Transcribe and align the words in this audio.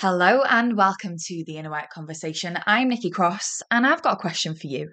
Hello 0.00 0.42
and 0.42 0.76
welcome 0.76 1.16
to 1.16 1.42
the 1.46 1.56
Inner 1.56 1.70
Work 1.70 1.88
Conversation. 1.88 2.58
I'm 2.66 2.90
Nikki 2.90 3.08
Cross 3.08 3.62
and 3.70 3.86
I've 3.86 4.02
got 4.02 4.18
a 4.18 4.20
question 4.20 4.54
for 4.54 4.66
you. 4.66 4.90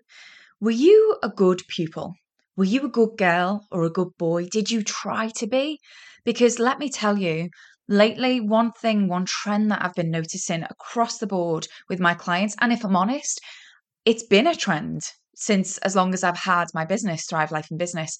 Were 0.62 0.72
you 0.72 1.18
a 1.22 1.28
good 1.28 1.62
pupil? 1.68 2.14
Were 2.56 2.64
you 2.64 2.86
a 2.86 2.90
good 2.90 3.18
girl 3.18 3.68
or 3.70 3.84
a 3.84 3.90
good 3.90 4.12
boy? 4.18 4.48
Did 4.50 4.72
you 4.72 4.82
try 4.82 5.28
to 5.36 5.46
be? 5.46 5.82
Because 6.24 6.58
let 6.58 6.80
me 6.80 6.90
tell 6.90 7.20
you, 7.20 7.50
lately, 7.90 8.40
one 8.40 8.72
thing, 8.72 9.10
one 9.10 9.26
trend 9.26 9.72
that 9.72 9.84
I've 9.84 9.94
been 9.94 10.10
noticing 10.10 10.64
across 10.64 11.18
the 11.18 11.28
board 11.28 11.68
with 11.90 12.00
my 12.00 12.14
clients, 12.14 12.56
and 12.62 12.72
if 12.72 12.86
I'm 12.86 12.96
honest, 12.96 13.42
it's 14.06 14.24
been 14.24 14.48
a 14.48 14.56
trend 14.56 15.02
since 15.36 15.78
as 15.80 15.96
long 15.96 16.14
as 16.14 16.24
I've 16.24 16.38
had 16.38 16.68
my 16.74 16.86
business, 16.86 17.26
Thrive 17.26 17.52
Life 17.52 17.68
and 17.70 17.80
Business. 17.80 18.18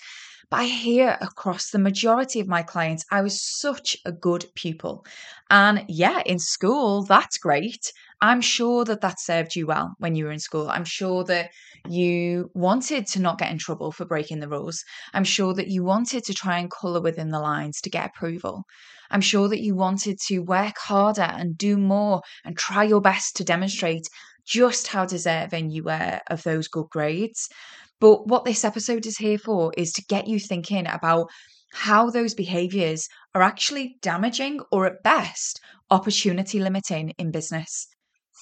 But 0.50 0.60
I 0.62 0.66
hear 0.66 1.18
across 1.22 1.70
the 1.70 1.80
majority 1.80 2.40
of 2.40 2.48
my 2.48 2.64
clients, 2.64 3.06
I 3.12 3.22
was 3.22 3.42
such 3.42 3.98
a 4.06 4.12
good 4.12 4.46
pupil. 4.56 5.06
And 5.50 5.86
yeah, 5.88 6.22
in 6.26 6.38
school, 6.38 7.04
that's 7.04 7.38
great. 7.38 7.92
I'm 8.22 8.42
sure 8.42 8.86
that 8.86 9.02
that 9.02 9.20
served 9.20 9.56
you 9.56 9.68
well 9.68 9.96
when 10.00 10.16
you 10.16 10.26
were 10.26 10.32
in 10.32 10.40
school. 10.40 10.70
I'm 10.70 10.86
sure 10.86 11.24
that 11.26 11.50
you 11.90 12.50
wanted 12.54 13.08
to 13.08 13.20
not 13.20 13.38
get 13.38 13.52
in 13.52 13.58
trouble 13.58 13.92
for 13.92 14.06
breaking 14.06 14.40
the 14.40 14.48
rules. 14.48 14.84
I'm 15.14 15.24
sure 15.24 15.54
that 15.54 15.68
you 15.68 15.84
wanted 15.84 16.24
to 16.26 16.34
try 16.34 16.60
and 16.60 16.72
colour 16.72 17.02
within 17.02 17.32
the 17.32 17.40
lines 17.40 17.82
to 17.82 17.90
get 17.90 18.06
approval. 18.06 18.64
I'm 19.12 19.22
sure 19.22 19.50
that 19.50 19.62
you 19.62 19.76
wanted 19.76 20.20
to 20.28 20.40
work 20.40 20.78
harder 20.78 21.22
and 21.22 21.58
do 21.58 21.78
more 21.78 22.22
and 22.46 22.58
try 22.58 22.84
your 22.84 23.02
best 23.02 23.36
to 23.38 23.44
demonstrate 23.44 24.08
just 24.46 24.88
how 24.88 25.06
deserving 25.06 25.70
you 25.70 25.84
were 25.84 26.20
of 26.28 26.44
those 26.44 26.68
good 26.68 26.90
grades. 26.90 27.48
But 28.00 28.28
what 28.28 28.46
this 28.46 28.66
episode 28.66 29.06
is 29.06 29.18
here 29.18 29.38
for 29.38 29.72
is 29.78 29.92
to 29.94 30.06
get 30.06 30.28
you 30.28 30.40
thinking 30.40 30.88
about 30.88 31.30
how 31.74 32.10
those 32.10 32.34
behaviors 32.34 33.08
are 33.34 33.42
actually 33.42 33.98
damaging 34.02 34.60
or 34.72 34.86
at 34.86 35.04
best 35.04 35.60
opportunity 35.90 36.60
limiting 36.60 37.12
in 37.18 37.32
business. 37.32 37.88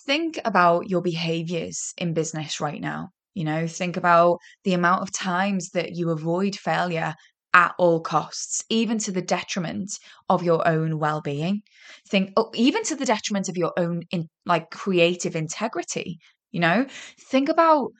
Think 0.05 0.39
about 0.43 0.89
your 0.89 1.01
behaviors 1.01 1.93
in 1.97 2.13
business 2.13 2.59
right 2.59 2.81
now. 2.81 3.09
You 3.33 3.45
know, 3.45 3.67
think 3.67 3.95
about 3.95 4.39
the 4.65 4.73
amount 4.73 5.04
of 5.04 5.13
times 5.13 5.70
that 5.70 5.95
you 5.95 6.09
avoid 6.09 6.55
failure 6.55 7.13
at 7.54 7.74
all 7.77 7.99
costs, 7.99 8.63
even 8.70 8.98
to 8.99 9.12
the 9.12 9.21
detriment 9.21 9.99
of 10.30 10.44
your 10.44 10.68
own 10.68 10.99
well-being. 10.99 11.62
Think 12.07 12.32
oh, 12.38 12.52
even 12.55 12.84
to 12.85 12.96
the 12.96 13.05
detriment 13.05 13.49
of 13.49 13.57
your 13.57 13.74
own 13.77 14.04
in, 14.12 14.30
like 14.46 14.71
creative 14.71 15.35
integrity, 15.35 16.20
you 16.52 16.60
know? 16.60 16.85
Think 17.29 17.49
about 17.49 17.91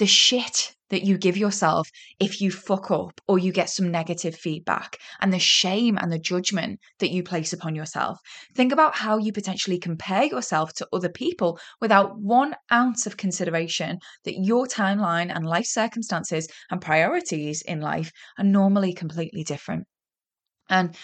the 0.00 0.06
shit 0.06 0.74
that 0.88 1.04
you 1.04 1.18
give 1.18 1.36
yourself 1.36 1.90
if 2.18 2.40
you 2.40 2.50
fuck 2.50 2.90
up 2.90 3.20
or 3.28 3.38
you 3.38 3.52
get 3.52 3.68
some 3.68 3.90
negative 3.90 4.34
feedback 4.34 4.96
and 5.20 5.30
the 5.30 5.38
shame 5.38 5.98
and 5.98 6.10
the 6.10 6.18
judgment 6.18 6.80
that 7.00 7.10
you 7.10 7.22
place 7.22 7.52
upon 7.52 7.74
yourself. 7.74 8.18
Think 8.56 8.72
about 8.72 8.96
how 8.96 9.18
you 9.18 9.30
potentially 9.30 9.78
compare 9.78 10.24
yourself 10.24 10.72
to 10.74 10.88
other 10.90 11.10
people 11.10 11.60
without 11.82 12.18
one 12.18 12.54
ounce 12.72 13.06
of 13.06 13.18
consideration 13.18 13.98
that 14.24 14.42
your 14.42 14.66
timeline 14.66 15.30
and 15.32 15.44
life 15.44 15.66
circumstances 15.66 16.48
and 16.70 16.80
priorities 16.80 17.60
in 17.60 17.82
life 17.82 18.10
are 18.38 18.44
normally 18.44 18.94
completely 18.94 19.44
different. 19.44 19.84
And 20.70 20.96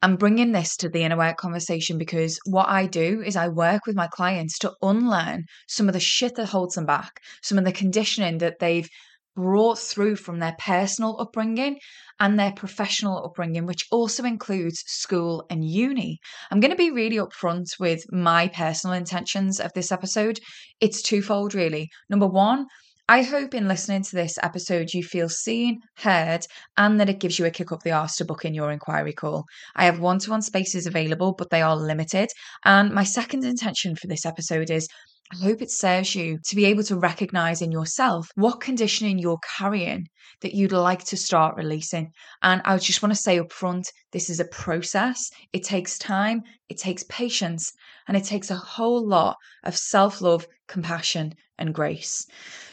I'm 0.00 0.16
bringing 0.16 0.52
this 0.52 0.76
to 0.78 0.88
the 0.88 1.02
inner 1.02 1.16
work 1.16 1.38
conversation 1.38 1.98
because 1.98 2.38
what 2.46 2.68
I 2.68 2.86
do 2.86 3.20
is 3.20 3.34
I 3.34 3.48
work 3.48 3.84
with 3.86 3.96
my 3.96 4.06
clients 4.06 4.58
to 4.60 4.72
unlearn 4.80 5.44
some 5.66 5.88
of 5.88 5.92
the 5.92 6.00
shit 6.00 6.36
that 6.36 6.46
holds 6.46 6.76
them 6.76 6.86
back, 6.86 7.20
some 7.42 7.58
of 7.58 7.64
the 7.64 7.72
conditioning 7.72 8.38
that 8.38 8.60
they've 8.60 8.88
brought 9.34 9.78
through 9.78 10.16
from 10.16 10.38
their 10.38 10.54
personal 10.58 11.20
upbringing 11.20 11.78
and 12.20 12.38
their 12.38 12.52
professional 12.52 13.24
upbringing, 13.24 13.66
which 13.66 13.86
also 13.90 14.24
includes 14.24 14.82
school 14.86 15.44
and 15.50 15.64
uni. 15.64 16.18
I'm 16.50 16.60
going 16.60 16.72
to 16.72 16.76
be 16.76 16.90
really 16.90 17.16
upfront 17.16 17.66
with 17.78 18.02
my 18.12 18.48
personal 18.48 18.96
intentions 18.96 19.60
of 19.60 19.72
this 19.74 19.92
episode. 19.92 20.40
It's 20.80 21.02
twofold, 21.02 21.54
really. 21.54 21.88
Number 22.08 22.26
one, 22.26 22.66
I 23.10 23.22
hope 23.22 23.54
in 23.54 23.68
listening 23.68 24.02
to 24.02 24.16
this 24.16 24.38
episode 24.42 24.92
you 24.92 25.02
feel 25.02 25.30
seen, 25.30 25.80
heard, 25.96 26.46
and 26.76 27.00
that 27.00 27.08
it 27.08 27.20
gives 27.20 27.38
you 27.38 27.46
a 27.46 27.50
kick 27.50 27.72
up 27.72 27.82
the 27.82 27.92
arse 27.92 28.16
to 28.16 28.26
book 28.26 28.44
in 28.44 28.52
your 28.52 28.70
inquiry 28.70 29.14
call. 29.14 29.46
I 29.74 29.86
have 29.86 29.98
one 29.98 30.18
to 30.20 30.30
one 30.30 30.42
spaces 30.42 30.86
available, 30.86 31.32
but 31.32 31.48
they 31.48 31.62
are 31.62 31.74
limited. 31.74 32.28
And 32.66 32.92
my 32.92 33.04
second 33.04 33.44
intention 33.44 33.96
for 33.96 34.08
this 34.08 34.26
episode 34.26 34.70
is 34.70 34.88
I 35.30 35.36
hope 35.36 35.60
it 35.60 35.70
serves 35.70 36.14
you 36.14 36.38
to 36.46 36.56
be 36.56 36.64
able 36.64 36.82
to 36.84 36.96
recognize 36.96 37.60
in 37.60 37.70
yourself 37.70 38.30
what 38.34 38.60
conditioning 38.60 39.18
you're 39.18 39.40
carrying 39.58 40.08
that 40.40 40.54
you'd 40.54 40.72
like 40.72 41.04
to 41.04 41.16
start 41.18 41.56
releasing. 41.56 42.12
And 42.42 42.62
I 42.64 42.78
just 42.78 43.02
want 43.02 43.14
to 43.14 43.20
say 43.20 43.38
up 43.38 43.52
front 43.52 43.90
this 44.12 44.30
is 44.30 44.40
a 44.40 44.46
process. 44.46 45.30
It 45.52 45.64
takes 45.64 45.98
time, 45.98 46.42
it 46.70 46.78
takes 46.78 47.04
patience, 47.10 47.72
and 48.06 48.16
it 48.16 48.24
takes 48.24 48.50
a 48.50 48.56
whole 48.56 49.06
lot 49.06 49.36
of 49.64 49.76
self 49.76 50.22
love, 50.22 50.46
compassion, 50.66 51.34
and 51.58 51.74
grace. 51.74 52.26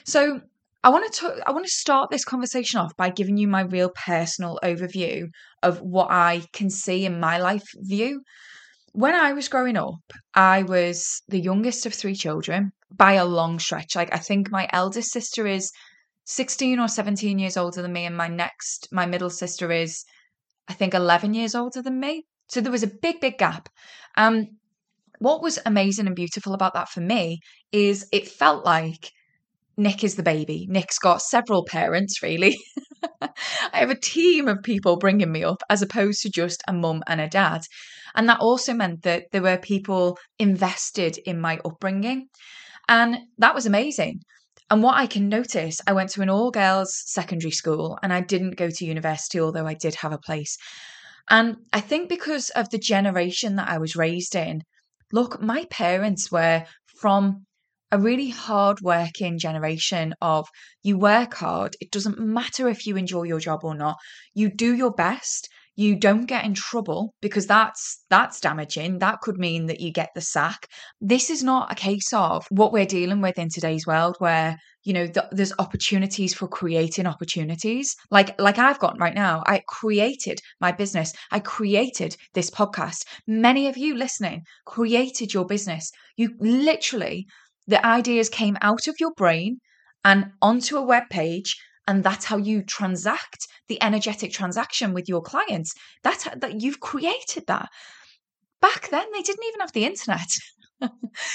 So, 0.06 0.40
I 0.84 0.90
want 0.90 1.12
to 1.12 1.42
I 1.48 1.52
want 1.52 1.66
to 1.66 1.72
start 1.72 2.12
this 2.12 2.24
conversation 2.24 2.80
off 2.80 2.96
by 2.96 3.10
giving 3.10 3.38
you 3.38 3.48
my 3.48 3.62
real 3.62 3.90
personal 4.06 4.60
overview 4.64 5.26
of 5.64 5.82
what 5.82 6.12
I 6.12 6.44
can 6.54 6.70
see 6.70 7.06
in 7.06 7.20
my 7.20 7.40
life 7.40 7.66
view 7.78 8.22
when 8.96 9.14
I 9.14 9.34
was 9.34 9.50
growing 9.50 9.76
up, 9.76 10.14
I 10.34 10.64
was 10.64 11.22
the 11.28 11.40
youngest 11.40 11.86
of 11.86 11.94
three 11.94 12.16
children 12.16 12.72
by 12.90 13.14
a 13.14 13.26
long 13.26 13.60
stretch. 13.60 13.94
Like, 13.94 14.14
I 14.14 14.20
think 14.20 14.50
my 14.50 14.70
eldest 14.72 15.12
sister 15.12 15.46
is 15.46 15.72
16 16.24 16.80
or 16.80 16.88
17 16.88 17.38
years 17.38 17.58
older 17.58 17.82
than 17.82 17.92
me, 17.92 18.06
and 18.06 18.16
my 18.16 18.30
next, 18.30 18.88
my 18.92 19.06
middle 19.06 19.30
sister 19.30 19.70
is, 19.70 20.06
I 20.70 20.74
think, 20.74 20.94
11 20.94 21.34
years 21.34 21.56
older 21.56 21.82
than 21.82 22.00
me. 22.00 22.24
So 22.48 22.62
there 22.62 22.72
was 22.72 22.84
a 22.84 22.88
big, 23.02 23.20
big 23.20 23.38
gap. 23.38 23.68
Um, 24.16 24.48
what 25.20 25.42
was 25.42 25.60
amazing 25.66 26.08
and 26.08 26.16
beautiful 26.16 26.54
about 26.54 26.74
that 26.76 26.90
for 26.90 27.02
me 27.02 27.40
is 27.74 28.08
it 28.14 28.30
felt 28.30 28.64
like 28.64 29.12
Nick 29.78 30.04
is 30.04 30.16
the 30.16 30.24
baby. 30.24 30.66
Nick's 30.70 31.00
got 31.00 31.22
several 31.22 31.66
parents, 31.66 32.24
really. 32.24 32.58
I 33.22 33.30
have 33.74 33.90
a 33.90 34.00
team 34.00 34.48
of 34.48 34.64
people 34.64 34.98
bringing 34.98 35.32
me 35.32 35.44
up 35.44 35.62
as 35.70 35.82
opposed 35.82 36.22
to 36.22 36.30
just 36.30 36.64
a 36.68 36.74
mum 36.74 37.04
and 37.08 37.20
a 37.20 37.28
dad. 37.28 37.62
And 38.16 38.30
that 38.30 38.40
also 38.40 38.74
meant 38.74 39.04
that 39.04 39.26
there 39.32 39.42
were 39.42 39.58
people 39.58 40.18
invested 40.40 41.18
in 41.26 41.40
my 41.40 41.60
upbringing. 41.66 42.28
And 42.88 43.18
that 43.38 43.56
was 43.56 43.66
amazing. 43.66 44.22
And 44.70 44.82
what 44.82 44.96
I 44.96 45.06
can 45.06 45.30
notice, 45.30 45.80
I 45.86 45.94
went 45.94 46.10
to 46.12 46.22
an 46.22 46.30
all 46.30 46.50
girls 46.50 46.92
secondary 47.06 47.52
school 47.52 48.00
and 48.02 48.12
I 48.12 48.22
didn't 48.22 48.58
go 48.58 48.70
to 48.70 48.86
university, 48.86 49.40
although 49.40 49.68
I 49.68 49.76
did 49.76 49.96
have 49.96 50.12
a 50.12 50.18
place. 50.18 50.58
And 51.30 51.58
I 51.74 51.82
think 51.82 52.10
because 52.10 52.50
of 52.52 52.70
the 52.70 52.80
generation 52.80 53.56
that 53.58 53.70
I 53.70 53.78
was 53.78 53.96
raised 53.96 54.36
in, 54.36 54.62
look, 55.12 55.42
my 55.42 55.66
parents 55.70 56.32
were 56.32 56.66
from 57.00 57.46
a 57.92 58.00
really 58.00 58.30
hard 58.30 58.82
working 58.82 59.38
generation 59.38 60.14
of 60.22 60.48
you 60.84 60.98
work 60.98 61.36
hard. 61.36 61.76
It 61.80 61.92
doesn't 61.92 62.20
matter 62.20 62.68
if 62.68 62.86
you 62.86 62.98
enjoy 62.98 63.24
your 63.24 63.40
job 63.40 63.64
or 63.64 63.76
not. 63.76 63.98
You 64.34 64.50
do 64.50 64.76
your 64.76 64.92
best 64.92 65.50
you 65.78 65.96
don't 65.96 66.26
get 66.26 66.46
in 66.46 66.54
trouble 66.54 67.14
because 67.22 67.48
that's 67.48 68.04
that's 68.10 68.40
damaging 68.40 69.00
that 69.00 69.20
could 69.22 69.38
mean 69.38 69.66
that 69.66 69.80
you 69.82 69.92
get 69.92 70.10
the 70.16 70.22
sack 70.22 70.68
this 71.02 71.30
is 71.30 71.44
not 71.44 71.72
a 71.72 71.76
case 71.76 72.14
of 72.14 72.46
what 72.50 72.72
we're 72.72 72.86
dealing 72.86 73.22
with 73.22 73.38
in 73.38 73.50
today's 73.50 73.86
world 73.86 74.16
where 74.20 74.58
you 74.84 74.94
know 74.94 75.06
th- 75.06 75.26
there's 75.32 75.54
opportunities 75.60 76.34
for 76.34 76.48
creating 76.48 77.06
opportunities 77.06 77.96
like 78.10 78.40
like 78.40 78.58
I've 78.58 78.80
got 78.80 79.00
right 79.00 79.14
now 79.16 79.44
I 79.46 79.62
created 79.68 80.40
my 80.62 80.72
business 80.72 81.14
I 81.32 81.40
created 81.40 82.16
this 82.34 82.50
podcast 82.50 83.06
many 83.28 83.68
of 83.68 83.78
you 83.78 83.96
listening 83.96 84.44
created 84.66 85.34
your 85.34 85.46
business 85.46 85.92
you 86.16 86.36
literally 86.40 87.28
the 87.68 87.86
ideas 87.86 88.30
came 88.30 88.58
out 88.62 88.88
of 88.88 88.96
your 89.00 89.14
brain 89.14 89.60
and 90.04 90.32
onto 90.42 90.78
a 90.78 90.84
web 90.84 91.04
page 91.10 91.58
and 91.88 92.04
that's 92.04 92.26
how 92.26 92.38
you 92.38 92.64
transact 92.64 93.48
the 93.68 93.82
energetic 93.82 94.32
transaction 94.32 94.94
with 94.94 95.08
your 95.08 95.22
clients. 95.22 95.74
That's 96.04 96.24
how, 96.24 96.36
that 96.36 96.62
you've 96.62 96.80
created 96.80 97.46
that. 97.48 97.70
Back 98.62 98.90
then 98.90 99.06
they 99.14 99.22
didn't 99.22 99.46
even 99.46 99.60
have 99.62 99.74
the 99.74 99.86
internet. 99.86 100.28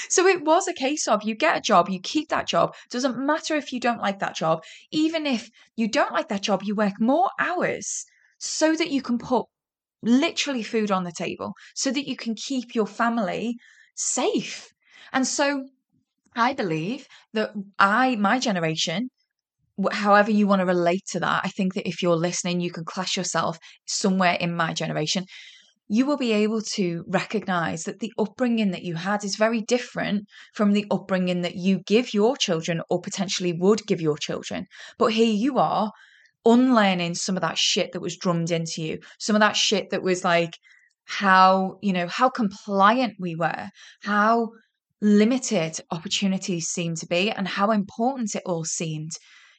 So 0.09 0.27
it 0.27 0.45
was 0.45 0.67
a 0.67 0.73
case 0.73 1.07
of 1.07 1.23
you 1.23 1.33
get 1.33 1.57
a 1.57 1.61
job 1.61 1.89
you 1.89 1.99
keep 1.99 2.29
that 2.29 2.47
job. 2.47 2.75
Doesn't 2.91 3.17
matter 3.17 3.55
if 3.55 3.73
you 3.73 3.79
don't 3.79 3.99
like 3.99 4.19
that 4.19 4.35
job. 4.35 4.63
Even 4.91 5.25
if 5.25 5.49
you 5.75 5.87
don't 5.87 6.13
like 6.13 6.29
that 6.29 6.43
job 6.43 6.61
you 6.63 6.75
work 6.75 7.01
more 7.01 7.31
hours 7.39 8.05
so 8.37 8.75
that 8.75 8.91
you 8.91 9.01
can 9.01 9.17
put 9.17 9.47
literally 10.03 10.61
food 10.61 10.91
on 10.91 11.03
the 11.03 11.11
table 11.11 11.53
so 11.73 11.91
that 11.91 12.07
you 12.07 12.15
can 12.15 12.35
keep 12.35 12.75
your 12.75 12.85
family 12.85 13.57
safe. 13.95 14.71
And 15.11 15.27
so 15.27 15.65
i 16.35 16.53
believe 16.53 17.07
that 17.33 17.51
i 17.79 18.15
my 18.15 18.39
generation 18.39 19.09
however 19.91 20.31
you 20.31 20.47
want 20.47 20.59
to 20.59 20.65
relate 20.65 21.05
to 21.11 21.19
that, 21.19 21.41
I 21.43 21.49
think 21.49 21.73
that 21.73 21.87
if 21.87 22.01
you're 22.01 22.15
listening, 22.15 22.59
you 22.59 22.71
can 22.71 22.85
class 22.85 23.15
yourself 23.15 23.57
somewhere 23.87 24.33
in 24.39 24.55
my 24.55 24.73
generation. 24.73 25.25
You 25.87 26.05
will 26.05 26.17
be 26.17 26.31
able 26.31 26.61
to 26.73 27.03
recognize 27.07 27.83
that 27.83 27.99
the 27.99 28.13
upbringing 28.17 28.71
that 28.71 28.83
you 28.83 28.95
had 28.95 29.23
is 29.23 29.35
very 29.35 29.61
different 29.61 30.25
from 30.53 30.71
the 30.71 30.85
upbringing 30.89 31.41
that 31.41 31.55
you 31.55 31.79
give 31.85 32.13
your 32.13 32.37
children 32.37 32.81
or 32.89 33.01
potentially 33.01 33.53
would 33.53 33.85
give 33.87 34.01
your 34.01 34.17
children. 34.17 34.67
But 34.97 35.07
here 35.07 35.33
you 35.33 35.57
are 35.57 35.91
unlearning 36.45 37.15
some 37.15 37.35
of 37.35 37.41
that 37.41 37.57
shit 37.57 37.91
that 37.91 38.01
was 38.01 38.17
drummed 38.17 38.51
into 38.51 38.81
you, 38.81 38.99
some 39.19 39.35
of 39.35 39.41
that 39.41 39.55
shit 39.55 39.89
that 39.89 40.01
was 40.01 40.23
like 40.23 40.57
how, 41.05 41.77
you 41.81 41.91
know, 41.91 42.07
how 42.07 42.29
compliant 42.29 43.15
we 43.19 43.35
were, 43.35 43.69
how 44.01 44.49
limited 45.01 45.79
opportunities 45.91 46.67
seem 46.67 46.95
to 46.95 47.07
be, 47.07 47.31
and 47.31 47.47
how 47.47 47.71
important 47.71 48.35
it 48.35 48.43
all 48.45 48.63
seemed. 48.63 49.11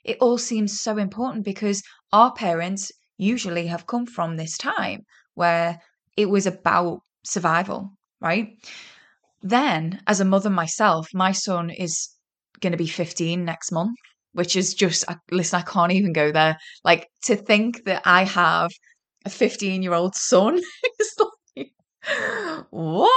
It 0.04 0.18
all 0.20 0.38
seems 0.38 0.80
so 0.80 0.98
important 0.98 1.44
because 1.44 1.82
our 2.12 2.32
parents 2.32 2.92
usually 3.18 3.66
have 3.66 3.86
come 3.86 4.06
from 4.06 4.36
this 4.36 4.56
time 4.56 5.00
where 5.34 5.80
it 6.16 6.28
was 6.28 6.46
about 6.46 7.00
survival, 7.24 7.90
right? 8.20 8.48
Then, 9.42 10.00
as 10.06 10.20
a 10.20 10.24
mother 10.24 10.50
myself, 10.50 11.08
my 11.12 11.32
son 11.32 11.70
is 11.70 12.10
going 12.60 12.72
to 12.72 12.78
be 12.78 12.86
15 12.86 13.44
next 13.44 13.72
month, 13.72 13.96
which 14.32 14.56
is 14.56 14.74
just, 14.74 15.04
listen, 15.30 15.58
I 15.58 15.62
can't 15.62 15.92
even 15.92 16.12
go 16.12 16.30
there. 16.30 16.56
Like 16.84 17.08
to 17.24 17.36
think 17.36 17.84
that 17.84 18.02
I 18.04 18.24
have 18.24 18.70
a 19.24 19.30
15 19.30 19.82
year 19.82 19.94
old 19.94 20.14
son 20.14 20.58
is 21.00 21.16
like, 21.56 21.72
what? 22.70 23.10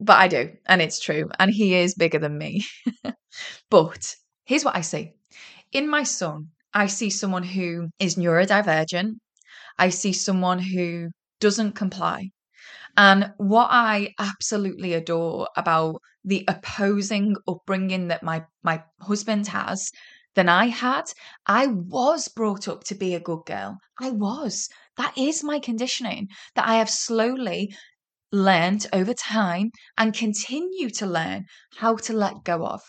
But 0.00 0.18
I 0.18 0.28
do, 0.28 0.56
and 0.66 0.82
it's 0.82 0.98
true. 0.98 1.30
And 1.38 1.50
he 1.52 1.74
is 1.74 1.94
bigger 1.94 2.18
than 2.18 2.38
me. 2.38 2.64
but 3.70 4.16
here's 4.44 4.64
what 4.64 4.76
I 4.76 4.80
see 4.80 5.12
in 5.72 5.88
my 5.88 6.04
son, 6.04 6.50
I 6.74 6.86
see 6.88 7.10
someone 7.10 7.44
who 7.44 7.90
is 7.98 8.16
neurodivergent. 8.16 9.16
I 9.78 9.90
see 9.90 10.12
someone 10.12 10.58
who 10.60 11.10
doesn't 11.40 11.74
comply. 11.74 12.30
And 12.96 13.32
what 13.38 13.68
I 13.70 14.14
absolutely 14.18 14.94
adore 14.94 15.48
about 15.56 16.02
the 16.24 16.44
opposing 16.48 17.36
upbringing 17.48 18.08
that 18.08 18.22
my, 18.22 18.44
my 18.62 18.84
husband 19.00 19.48
has 19.48 19.90
than 20.34 20.48
I 20.48 20.66
had, 20.66 21.12
I 21.46 21.66
was 21.66 22.28
brought 22.28 22.68
up 22.68 22.84
to 22.84 22.94
be 22.94 23.14
a 23.14 23.20
good 23.20 23.42
girl. 23.46 23.78
I 24.00 24.10
was. 24.10 24.68
That 24.96 25.16
is 25.18 25.42
my 25.44 25.58
conditioning 25.60 26.28
that 26.54 26.68
I 26.68 26.76
have 26.76 26.90
slowly 26.90 27.74
learned 28.32 28.86
over 28.92 29.12
time 29.14 29.70
and 29.98 30.14
continue 30.14 30.90
to 30.90 31.06
learn 31.06 31.46
how 31.76 31.96
to 31.96 32.12
let 32.12 32.44
go 32.44 32.66
of. 32.66 32.80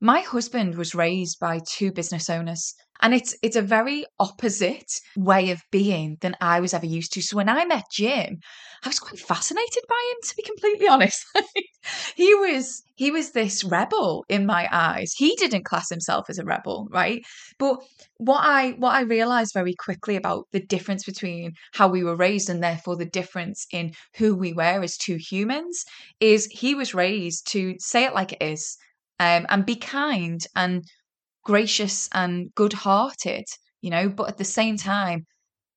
My 0.00 0.20
husband 0.20 0.76
was 0.76 0.94
raised 0.94 1.38
by 1.38 1.60
two 1.66 1.92
business 1.92 2.28
owners 2.28 2.74
and 3.00 3.14
it's 3.14 3.34
it's 3.42 3.56
a 3.56 3.62
very 3.62 4.04
opposite 4.18 4.92
way 5.16 5.50
of 5.50 5.62
being 5.70 6.16
than 6.20 6.36
I 6.40 6.60
was 6.60 6.74
ever 6.74 6.86
used 6.86 7.12
to. 7.14 7.22
So 7.22 7.36
when 7.36 7.48
I 7.48 7.64
met 7.64 7.84
Jim, 7.90 8.38
I 8.84 8.88
was 8.88 8.98
quite 8.98 9.18
fascinated 9.18 9.82
by 9.88 10.12
him 10.12 10.16
to 10.22 10.36
be 10.36 10.42
completely 10.42 10.88
honest. 10.94 11.24
he 12.14 12.34
was 12.34 12.82
he 12.94 13.10
was 13.10 13.32
this 13.32 13.64
rebel 13.64 14.24
in 14.28 14.46
my 14.46 14.68
eyes. 14.72 15.12
He 15.16 15.34
didn't 15.36 15.64
class 15.64 15.88
himself 15.90 16.26
as 16.28 16.38
a 16.38 16.44
rebel, 16.44 16.88
right? 16.90 17.22
But 17.58 17.78
what 18.18 18.40
I 18.42 18.70
what 18.72 18.94
I 18.94 19.02
realized 19.02 19.52
very 19.54 19.74
quickly 19.74 20.16
about 20.16 20.46
the 20.52 20.60
difference 20.60 21.04
between 21.04 21.52
how 21.72 21.88
we 21.88 22.02
were 22.02 22.16
raised 22.16 22.48
and 22.48 22.62
therefore 22.62 22.96
the 22.96 23.04
difference 23.04 23.66
in 23.72 23.92
who 24.16 24.34
we 24.34 24.52
were 24.52 24.82
as 24.82 24.96
two 24.96 25.16
humans 25.16 25.84
is 26.20 26.46
he 26.50 26.74
was 26.74 26.94
raised 26.94 27.50
to 27.52 27.74
say 27.78 28.04
it 28.04 28.14
like 28.14 28.32
it 28.32 28.42
is 28.42 28.76
um, 29.18 29.46
and 29.48 29.64
be 29.64 29.76
kind 29.76 30.40
and 30.54 30.84
gracious 31.46 32.08
and 32.12 32.52
good 32.56 32.72
hearted, 32.72 33.44
you 33.80 33.88
know, 33.88 34.08
but 34.08 34.28
at 34.28 34.36
the 34.36 34.44
same 34.44 34.76
time, 34.76 35.24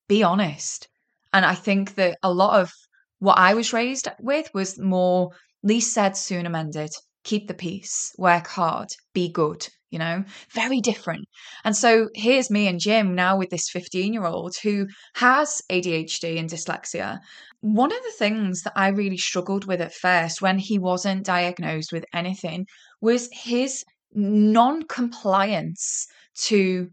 be 0.08 0.20
honest. 0.20 0.88
And 1.32 1.46
I 1.46 1.54
think 1.54 1.94
that 1.94 2.18
a 2.24 2.32
lot 2.32 2.60
of 2.60 2.72
what 3.20 3.38
I 3.38 3.54
was 3.54 3.72
raised 3.72 4.08
with 4.18 4.50
was 4.52 4.80
more 4.80 5.30
least 5.62 5.94
said, 5.94 6.16
soon 6.16 6.44
amended. 6.44 6.90
Keep 7.22 7.46
the 7.46 7.54
peace, 7.54 8.10
work 8.18 8.48
hard, 8.48 8.88
be 9.14 9.30
good, 9.30 9.68
you 9.90 10.00
know, 10.00 10.24
very 10.52 10.80
different. 10.80 11.26
And 11.64 11.76
so 11.76 12.08
here's 12.14 12.50
me 12.50 12.66
and 12.66 12.80
Jim 12.80 13.14
now 13.14 13.38
with 13.38 13.50
this 13.50 13.70
15 13.70 14.12
year 14.12 14.24
old 14.24 14.54
who 14.64 14.88
has 15.14 15.62
ADHD 15.70 16.36
and 16.36 16.50
dyslexia. 16.50 17.20
One 17.60 17.92
of 17.92 18.02
the 18.02 18.14
things 18.18 18.62
that 18.62 18.72
I 18.74 18.88
really 18.88 19.18
struggled 19.18 19.66
with 19.66 19.80
at 19.80 19.94
first 19.94 20.42
when 20.42 20.58
he 20.58 20.80
wasn't 20.80 21.26
diagnosed 21.26 21.92
with 21.92 22.04
anything 22.12 22.66
was 23.00 23.28
his 23.32 23.84
non 24.14 24.82
compliance 24.84 26.06
to 26.42 26.90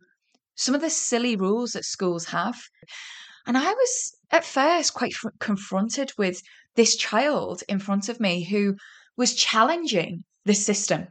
some 0.56 0.76
of 0.76 0.82
the 0.82 0.90
silly 0.90 1.36
rules 1.36 1.72
that 1.72 1.86
schools 1.86 2.26
have. 2.26 2.58
And 3.46 3.58
I 3.58 3.72
was 3.72 4.16
at 4.32 4.46
first 4.46 4.94
quite 4.94 5.14
confronted 5.40 6.12
with 6.18 6.42
this 6.76 6.96
child 6.96 7.64
in 7.70 7.80
front 7.80 8.10
of 8.10 8.20
me 8.20 8.44
who 8.44 8.76
was 9.16 9.36
challenging 9.36 10.24
the 10.46 10.54
system. 10.54 11.08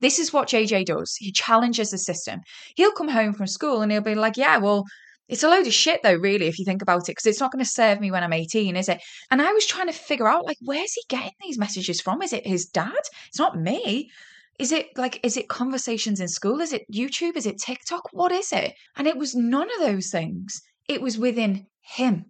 This 0.00 0.18
is 0.18 0.32
what 0.32 0.48
JJ 0.48 0.84
does. 0.84 1.16
He 1.16 1.32
challenges 1.32 1.90
the 1.90 1.98
system. 1.98 2.40
He'll 2.76 2.92
come 2.92 3.08
home 3.08 3.32
from 3.32 3.46
school 3.46 3.82
and 3.82 3.90
he'll 3.90 4.00
be 4.00 4.14
like, 4.14 4.36
Yeah, 4.36 4.58
well, 4.58 4.84
it's 5.28 5.42
a 5.42 5.48
load 5.48 5.66
of 5.66 5.74
shit 5.74 6.02
though, 6.02 6.14
really, 6.14 6.46
if 6.46 6.58
you 6.58 6.64
think 6.64 6.82
about 6.82 7.02
it, 7.02 7.08
because 7.08 7.26
it's 7.26 7.40
not 7.40 7.52
going 7.52 7.64
to 7.64 7.70
serve 7.70 8.00
me 8.00 8.10
when 8.10 8.24
I'm 8.24 8.32
18, 8.32 8.76
is 8.76 8.88
it? 8.88 9.00
And 9.30 9.42
I 9.42 9.52
was 9.52 9.66
trying 9.66 9.88
to 9.88 9.92
figure 9.92 10.28
out, 10.28 10.46
like, 10.46 10.56
where's 10.62 10.92
he 10.92 11.02
getting 11.08 11.32
these 11.40 11.58
messages 11.58 12.00
from? 12.00 12.22
Is 12.22 12.32
it 12.32 12.46
his 12.46 12.66
dad? 12.66 12.92
It's 13.28 13.38
not 13.38 13.60
me. 13.60 14.10
Is 14.58 14.72
it 14.72 14.88
like, 14.96 15.20
is 15.24 15.36
it 15.36 15.48
conversations 15.48 16.20
in 16.20 16.28
school? 16.28 16.60
Is 16.60 16.72
it 16.72 16.90
YouTube? 16.92 17.36
Is 17.36 17.46
it 17.46 17.58
TikTok? 17.58 18.08
What 18.12 18.32
is 18.32 18.52
it? 18.52 18.74
And 18.96 19.06
it 19.06 19.16
was 19.16 19.34
none 19.34 19.68
of 19.70 19.78
those 19.80 20.10
things. 20.10 20.60
It 20.88 21.00
was 21.00 21.16
within 21.16 21.66
him. 21.80 22.26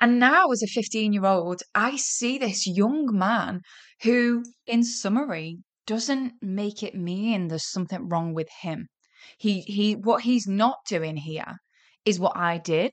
And 0.00 0.18
now, 0.18 0.50
as 0.50 0.62
a 0.62 0.66
15 0.66 1.12
year 1.12 1.26
old, 1.26 1.62
I 1.74 1.96
see 1.96 2.38
this 2.38 2.66
young 2.66 3.06
man 3.12 3.62
who, 4.02 4.44
in 4.66 4.84
summary, 4.84 5.58
doesn't 5.86 6.34
make 6.40 6.82
it 6.82 6.94
mean 6.94 7.48
there's 7.48 7.70
something 7.70 8.08
wrong 8.08 8.32
with 8.32 8.48
him. 8.62 8.88
He, 9.36 9.62
he, 9.62 9.96
what 9.96 10.22
he's 10.22 10.46
not 10.46 10.78
doing 10.86 11.16
here 11.16 11.58
is 12.04 12.20
what 12.20 12.36
I 12.36 12.58
did, 12.58 12.92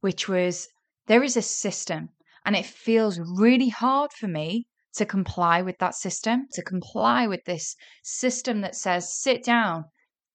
which 0.00 0.28
was 0.28 0.68
there 1.06 1.22
is 1.22 1.36
a 1.36 1.42
system 1.42 2.10
and 2.44 2.54
it 2.54 2.66
feels 2.66 3.18
really 3.18 3.70
hard 3.70 4.12
for 4.12 4.28
me 4.28 4.66
to 4.96 5.06
comply 5.06 5.62
with 5.62 5.78
that 5.78 5.94
system, 5.94 6.46
to 6.52 6.62
comply 6.62 7.26
with 7.26 7.44
this 7.44 7.76
system 8.02 8.60
that 8.60 8.74
says 8.74 9.14
sit 9.14 9.44
down, 9.44 9.84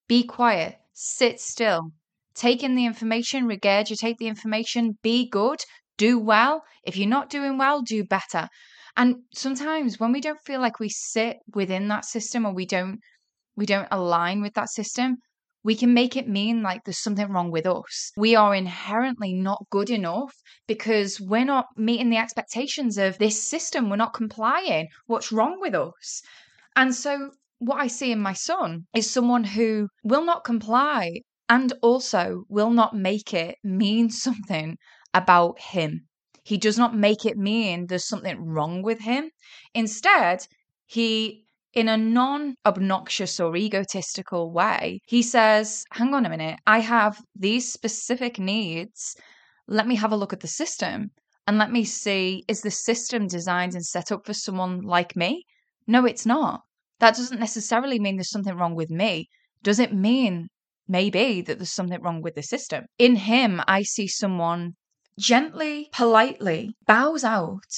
be 0.08 0.24
quiet, 0.24 0.76
sit 0.94 1.40
still, 1.40 1.92
take 2.36 2.64
in 2.64 2.76
the 2.76 2.86
information, 2.86 3.48
regurgitate 3.48 4.18
the 4.18 4.28
information, 4.28 4.98
be 5.02 5.30
good, 5.30 5.60
do 5.98 6.20
well. 6.20 6.64
If 6.84 6.98
you're 6.98 7.08
not 7.08 7.30
doing 7.30 7.58
well, 7.58 7.82
do 7.82 8.04
better. 8.04 8.50
And 8.96 9.18
sometimes 9.34 10.00
when 10.00 10.12
we 10.12 10.22
don't 10.22 10.42
feel 10.46 10.60
like 10.60 10.80
we 10.80 10.90
sit 10.90 11.38
within 11.54 11.88
that 11.90 12.06
system 12.06 12.46
or 12.46 12.54
we 12.54 12.66
don't 12.66 13.00
we 13.56 13.66
don't 13.66 13.88
align 13.92 14.42
with 14.42 14.54
that 14.54 14.70
system, 14.70 15.18
we 15.64 15.76
can 15.76 15.94
make 15.94 16.16
it 16.16 16.28
mean 16.28 16.64
like 16.64 16.84
there's 16.84 17.04
something 17.04 17.28
wrong 17.30 17.52
with 17.52 17.66
us. 17.66 18.12
We 18.16 18.36
are 18.36 18.56
inherently 18.56 19.34
not 19.34 19.66
good 19.70 19.90
enough 19.90 20.34
because 20.68 21.20
we're 21.20 21.46
not 21.46 21.68
meeting 21.76 22.10
the 22.10 22.18
expectations 22.18 22.98
of 22.98 23.18
this 23.18 23.48
system. 23.48 23.90
We're 23.90 23.98
not 23.98 24.14
complying. 24.14 24.88
What's 25.08 25.32
wrong 25.32 25.60
with 25.60 25.76
us? 25.76 26.22
And 26.76 26.96
so, 26.96 27.32
what 27.58 27.82
I 27.82 27.88
see 27.88 28.12
in 28.12 28.20
my 28.20 28.34
son 28.34 28.88
is 28.96 29.12
someone 29.12 29.44
who 29.44 29.90
will 30.04 30.24
not 30.24 30.46
comply 30.46 31.22
and 31.50 31.74
also 31.82 32.46
will 32.48 32.70
not 32.70 32.96
make 32.96 33.34
it 33.34 33.58
mean 33.64 34.10
something 34.26 34.78
about 35.14 35.60
him. 35.60 36.08
He 36.44 36.58
does 36.58 36.78
not 36.78 36.96
make 36.96 37.26
it 37.26 37.38
mean 37.38 37.88
there's 37.88 38.08
something 38.08 38.46
wrong 38.46 38.82
with 38.82 39.02
him. 39.02 39.30
Instead, 39.74 40.48
he 40.86 41.46
in 41.74 41.88
a 41.88 41.98
non 41.98 42.56
obnoxious 42.66 43.40
or 43.40 43.56
egotistical 43.56 44.52
way, 44.52 45.00
he 45.06 45.22
says, 45.22 45.86
Hang 45.92 46.14
on 46.14 46.26
a 46.26 46.30
minute, 46.30 46.60
I 46.66 46.80
have 46.80 47.22
these 47.36 47.72
specific 47.72 48.40
needs. 48.40 49.16
Let 49.68 49.88
me 49.88 49.96
have 49.96 50.12
a 50.12 50.16
look 50.18 50.34
at 50.34 50.40
the 50.40 50.48
system 50.48 51.12
and 51.46 51.58
let 51.58 51.72
me 51.72 51.84
see 51.84 52.44
is 52.48 52.62
the 52.62 52.72
system 52.72 53.28
designed 53.28 53.74
and 53.74 53.86
set 53.86 54.12
up 54.12 54.26
for 54.26 54.34
someone 54.34 54.82
like 54.82 55.16
me? 55.16 55.46
No, 55.88 56.06
it's 56.06 56.26
not. 56.26 56.62
That 57.00 57.16
doesn't 57.16 57.40
necessarily 57.40 58.00
mean 58.00 58.18
there's 58.18 58.30
something 58.30 58.56
wrong 58.56 58.76
with 58.76 58.90
me. 58.92 59.30
Does 59.64 59.80
it 59.80 59.94
mean 59.94 60.50
maybe 60.88 61.42
that 61.42 61.58
there's 61.58 61.72
something 61.72 62.02
wrong 62.02 62.22
with 62.22 62.36
the 62.36 62.44
system? 62.44 62.86
In 62.98 63.16
him, 63.16 63.62
I 63.68 63.84
see 63.84 64.08
someone 64.08 64.74
gently, 65.18 65.90
politely 65.92 66.76
bows 66.86 67.24
out 67.24 67.74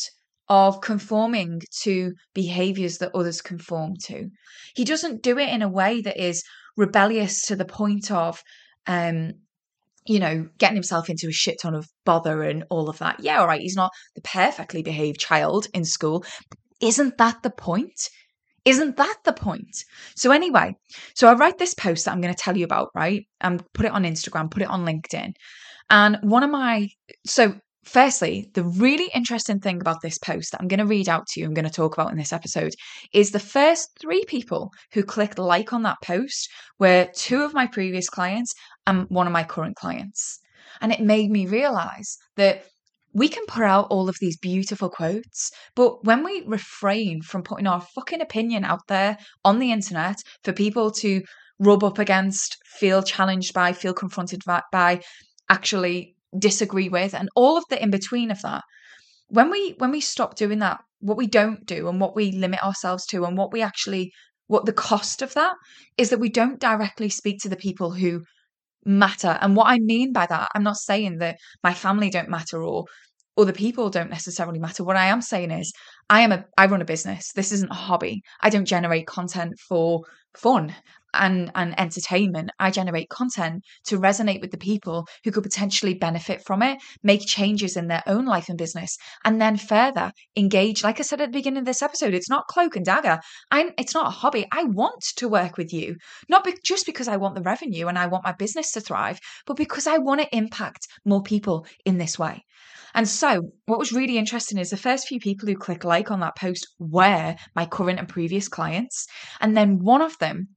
of 0.52 0.82
conforming 0.82 1.62
to 1.82 2.12
behaviors 2.34 2.98
that 2.98 3.16
others 3.16 3.42
conform 3.42 3.94
to. 4.04 4.28
He 4.76 4.84
doesn't 4.84 5.24
do 5.24 5.38
it 5.40 5.48
in 5.48 5.62
a 5.62 5.70
way 5.70 6.02
that 6.02 6.22
is 6.22 6.44
rebellious 6.76 7.44
to 7.44 7.56
the 7.56 7.64
point 7.64 8.12
of, 8.12 8.42
um, 8.86 9.32
you 10.06 10.20
know, 10.20 10.50
getting 10.58 10.76
himself 10.76 11.10
into 11.10 11.30
a 11.30 11.32
shit 11.32 11.56
ton 11.62 11.74
of 11.74 11.88
bother 12.04 12.44
and 12.44 12.66
all 12.70 12.90
of 12.90 12.98
that. 12.98 13.22
Yeah, 13.22 13.40
all 13.40 13.48
right, 13.48 13.62
he's 13.62 13.78
not 13.78 13.92
the 14.14 14.22
perfectly 14.24 14.84
behaved 14.84 15.22
child 15.22 15.68
in 15.74 15.86
school. 15.86 16.26
Isn't 16.82 17.18
that 17.18 17.44
the 17.44 17.52
point? 17.52 18.10
Isn't 18.66 18.98
that 18.98 19.20
the 19.24 19.34
point? 19.34 19.86
So, 20.18 20.32
anyway, 20.32 20.76
so 21.16 21.30
I 21.30 21.34
write 21.34 21.60
this 21.60 21.74
post 21.74 22.04
that 22.04 22.12
I'm 22.12 22.20
going 22.20 22.34
to 22.34 22.44
tell 22.44 22.58
you 22.58 22.66
about, 22.66 22.90
right? 22.94 23.26
And 23.40 23.64
put 23.74 23.86
it 23.86 23.94
on 23.94 24.04
Instagram, 24.04 24.52
put 24.52 24.64
it 24.64 24.70
on 24.70 24.86
LinkedIn. 24.86 25.32
And 25.90 26.18
one 26.24 26.44
of 26.44 26.50
my, 26.50 26.90
so 27.26 27.56
Firstly, 27.84 28.50
the 28.54 28.64
really 28.64 29.10
interesting 29.14 29.60
thing 29.60 29.82
about 29.82 30.02
this 30.02 30.20
post 30.20 30.52
that 30.52 30.62
I'm 30.62 30.68
going 30.68 30.80
to 30.80 30.86
read 30.86 31.10
out 31.10 31.26
to 31.28 31.40
you, 31.40 31.48
I'm 31.48 31.54
going 31.54 31.66
to 31.66 31.72
talk 31.72 31.94
about 31.94 32.12
in 32.12 32.18
this 32.18 32.34
episode, 32.34 32.74
is 33.12 33.32
the 33.32 33.40
first 33.40 33.90
three 34.00 34.24
people 34.26 34.70
who 34.94 35.04
clicked 35.04 35.40
like 35.40 35.74
on 35.74 35.82
that 35.84 35.98
post 36.04 36.48
were 36.78 37.10
two 37.16 37.42
of 37.42 37.54
my 37.54 37.66
previous 37.66 38.08
clients 38.08 38.54
and 38.86 39.08
one 39.10 39.26
of 39.26 39.34
my 39.34 39.44
current 39.44 39.76
clients. 39.76 40.40
And 40.80 40.92
it 40.92 41.02
made 41.02 41.32
me 41.32 41.48
realize 41.48 42.18
that 42.38 42.66
we 43.14 43.28
can 43.28 43.46
put 43.48 43.64
out 43.64 43.88
all 43.90 44.08
of 44.08 44.18
these 44.22 44.38
beautiful 44.38 44.90
quotes, 44.90 45.52
but 45.76 46.06
when 46.06 46.24
we 46.24 46.44
refrain 46.46 47.22
from 47.22 47.44
putting 47.44 47.68
our 47.68 47.82
fucking 47.82 48.22
opinion 48.22 48.64
out 48.64 48.88
there 48.88 49.18
on 49.44 49.60
the 49.60 49.72
internet 49.72 50.18
for 50.44 50.54
people 50.54 50.92
to 50.92 51.22
rub 51.60 51.84
up 51.84 52.00
against, 52.00 52.58
feel 52.66 53.04
challenged 53.04 53.54
by, 53.54 53.74
feel 53.74 53.94
confronted 53.94 54.42
by, 54.72 55.02
actually 55.50 56.16
disagree 56.38 56.90
with, 56.90 57.14
and 57.14 57.30
all 57.36 57.58
of 57.58 57.66
the 57.70 57.82
in 57.82 57.92
between 57.92 58.32
of 58.32 58.42
that, 58.42 58.64
when 59.28 59.50
we 59.50 59.76
when 59.78 59.92
we 59.92 60.02
stop 60.02 60.36
doing 60.36 60.60
that, 60.60 60.82
what 61.00 61.18
we 61.18 61.28
don't 61.28 61.66
do 61.66 61.88
and 61.88 62.00
what 62.00 62.16
we 62.16 62.32
limit 62.32 62.64
ourselves 62.64 63.06
to 63.08 63.26
and 63.26 63.38
what 63.38 63.52
we 63.52 63.62
actually 63.62 64.12
what 64.48 64.66
the 64.66 64.74
cost 64.74 65.22
of 65.22 65.34
that 65.34 65.56
is 65.98 66.10
that 66.10 66.20
we 66.20 66.30
don't 66.30 66.60
directly 66.60 67.08
speak 67.08 67.40
to 67.40 67.48
the 67.48 67.56
people 67.56 67.92
who 67.92 68.22
matter. 68.86 69.38
And 69.40 69.56
what 69.56 69.68
I 69.68 69.80
mean 69.80 70.12
by 70.12 70.26
that, 70.26 70.50
I'm 70.54 70.64
not 70.64 70.76
saying 70.78 71.20
that 71.20 71.38
my 71.64 71.74
family 71.74 72.10
don't 72.10 72.30
matter 72.30 72.62
or 72.62 72.86
other 73.38 73.54
people 73.54 73.90
don't 73.90 74.10
necessarily 74.10 74.60
matter. 74.60 74.84
What 74.84 74.98
I 74.98 75.06
am 75.06 75.22
saying 75.22 75.52
is 75.52 75.72
I 76.10 76.22
am 76.22 76.32
a 76.34 76.44
I 76.58 76.66
run 76.66 76.82
a 76.82 76.86
business. 76.86 77.32
This 77.34 77.52
isn't 77.54 77.72
a 77.72 77.76
hobby. 77.76 78.22
I 78.42 78.50
don't 78.50 78.66
generate 78.66 79.08
content 79.08 79.54
for 79.70 80.02
fun 80.36 80.76
and 81.14 81.52
and 81.56 81.80
entertainment 81.80 82.52
i 82.60 82.72
generate 82.72 83.10
content 83.10 83.64
to 83.86 84.00
resonate 84.00 84.42
with 84.42 84.52
the 84.52 84.58
people 84.58 85.08
who 85.24 85.32
could 85.32 85.44
potentially 85.44 85.94
benefit 85.94 86.44
from 86.46 86.62
it 86.62 86.78
make 87.04 87.26
changes 87.26 87.76
in 87.76 87.88
their 87.88 88.04
own 88.08 88.26
life 88.26 88.50
and 88.50 88.58
business 88.58 88.98
and 89.26 89.42
then 89.42 89.58
further 89.58 90.12
engage 90.36 90.84
like 90.84 91.00
i 91.00 91.04
said 91.04 91.22
at 91.22 91.32
the 91.32 91.38
beginning 91.38 91.60
of 91.60 91.66
this 91.66 91.82
episode 91.82 92.14
it's 92.14 92.30
not 92.30 92.48
cloak 92.48 92.76
and 92.76 92.86
dagger. 92.86 93.20
I'm 93.52 93.72
it's 93.78 93.94
not 93.94 94.08
a 94.08 94.12
hobby. 94.12 94.46
I 94.52 94.64
want 94.64 95.02
to 95.18 95.30
work 95.30 95.58
with 95.58 95.72
you. 95.74 95.96
Not 96.30 96.44
be, 96.44 96.56
just 96.64 96.86
because 96.86 97.08
i 97.08 97.18
want 97.18 97.36
the 97.36 97.42
revenue 97.42 97.88
and 97.88 97.98
i 97.98 98.08
want 98.08 98.24
my 98.24 98.34
business 98.34 98.72
to 98.72 98.82
thrive 98.82 99.20
but 99.46 99.58
because 99.58 99.88
i 99.88 99.98
want 99.98 100.22
to 100.22 100.36
impact 100.36 100.88
more 101.06 101.24
people 101.24 101.66
in 101.86 101.98
this 101.98 102.20
way. 102.20 102.44
And 102.94 103.08
so, 103.08 103.52
what 103.68 103.80
was 103.80 103.94
really 103.94 104.18
interesting 104.18 104.58
is 104.58 104.70
the 104.70 104.78
first 104.78 105.08
few 105.08 105.20
people 105.20 105.48
who 105.48 105.56
click 105.56 105.84
like 105.86 106.12
on 106.12 106.20
that 106.20 106.36
post 106.36 106.68
were 106.78 107.36
my 107.56 107.66
current 107.66 108.00
and 108.00 108.10
previous 108.10 108.50
clients. 108.50 109.08
And 109.40 109.56
then 109.56 109.80
one 109.80 110.02
of 110.02 110.18
them 110.18 110.50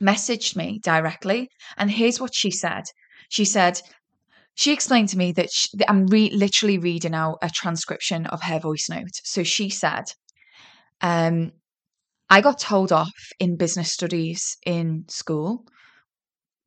messaged 0.00 0.56
me 0.56 0.80
directly. 0.82 1.48
And 1.76 1.90
here's 1.90 2.20
what 2.20 2.34
she 2.34 2.50
said 2.50 2.84
She 3.28 3.44
said, 3.44 3.80
she 4.54 4.72
explained 4.72 5.08
to 5.10 5.18
me 5.18 5.32
that 5.32 5.50
she, 5.52 5.68
I'm 5.88 6.06
re- 6.06 6.30
literally 6.30 6.78
reading 6.78 7.14
out 7.14 7.38
a 7.42 7.50
transcription 7.50 8.26
of 8.26 8.42
her 8.42 8.60
voice 8.60 8.88
note. 8.88 9.14
So 9.24 9.42
she 9.42 9.68
said, 9.68 10.04
um, 11.00 11.52
I 12.30 12.40
got 12.40 12.58
told 12.58 12.92
off 12.92 13.12
in 13.38 13.56
business 13.56 13.92
studies 13.92 14.56
in 14.64 15.04
school 15.08 15.64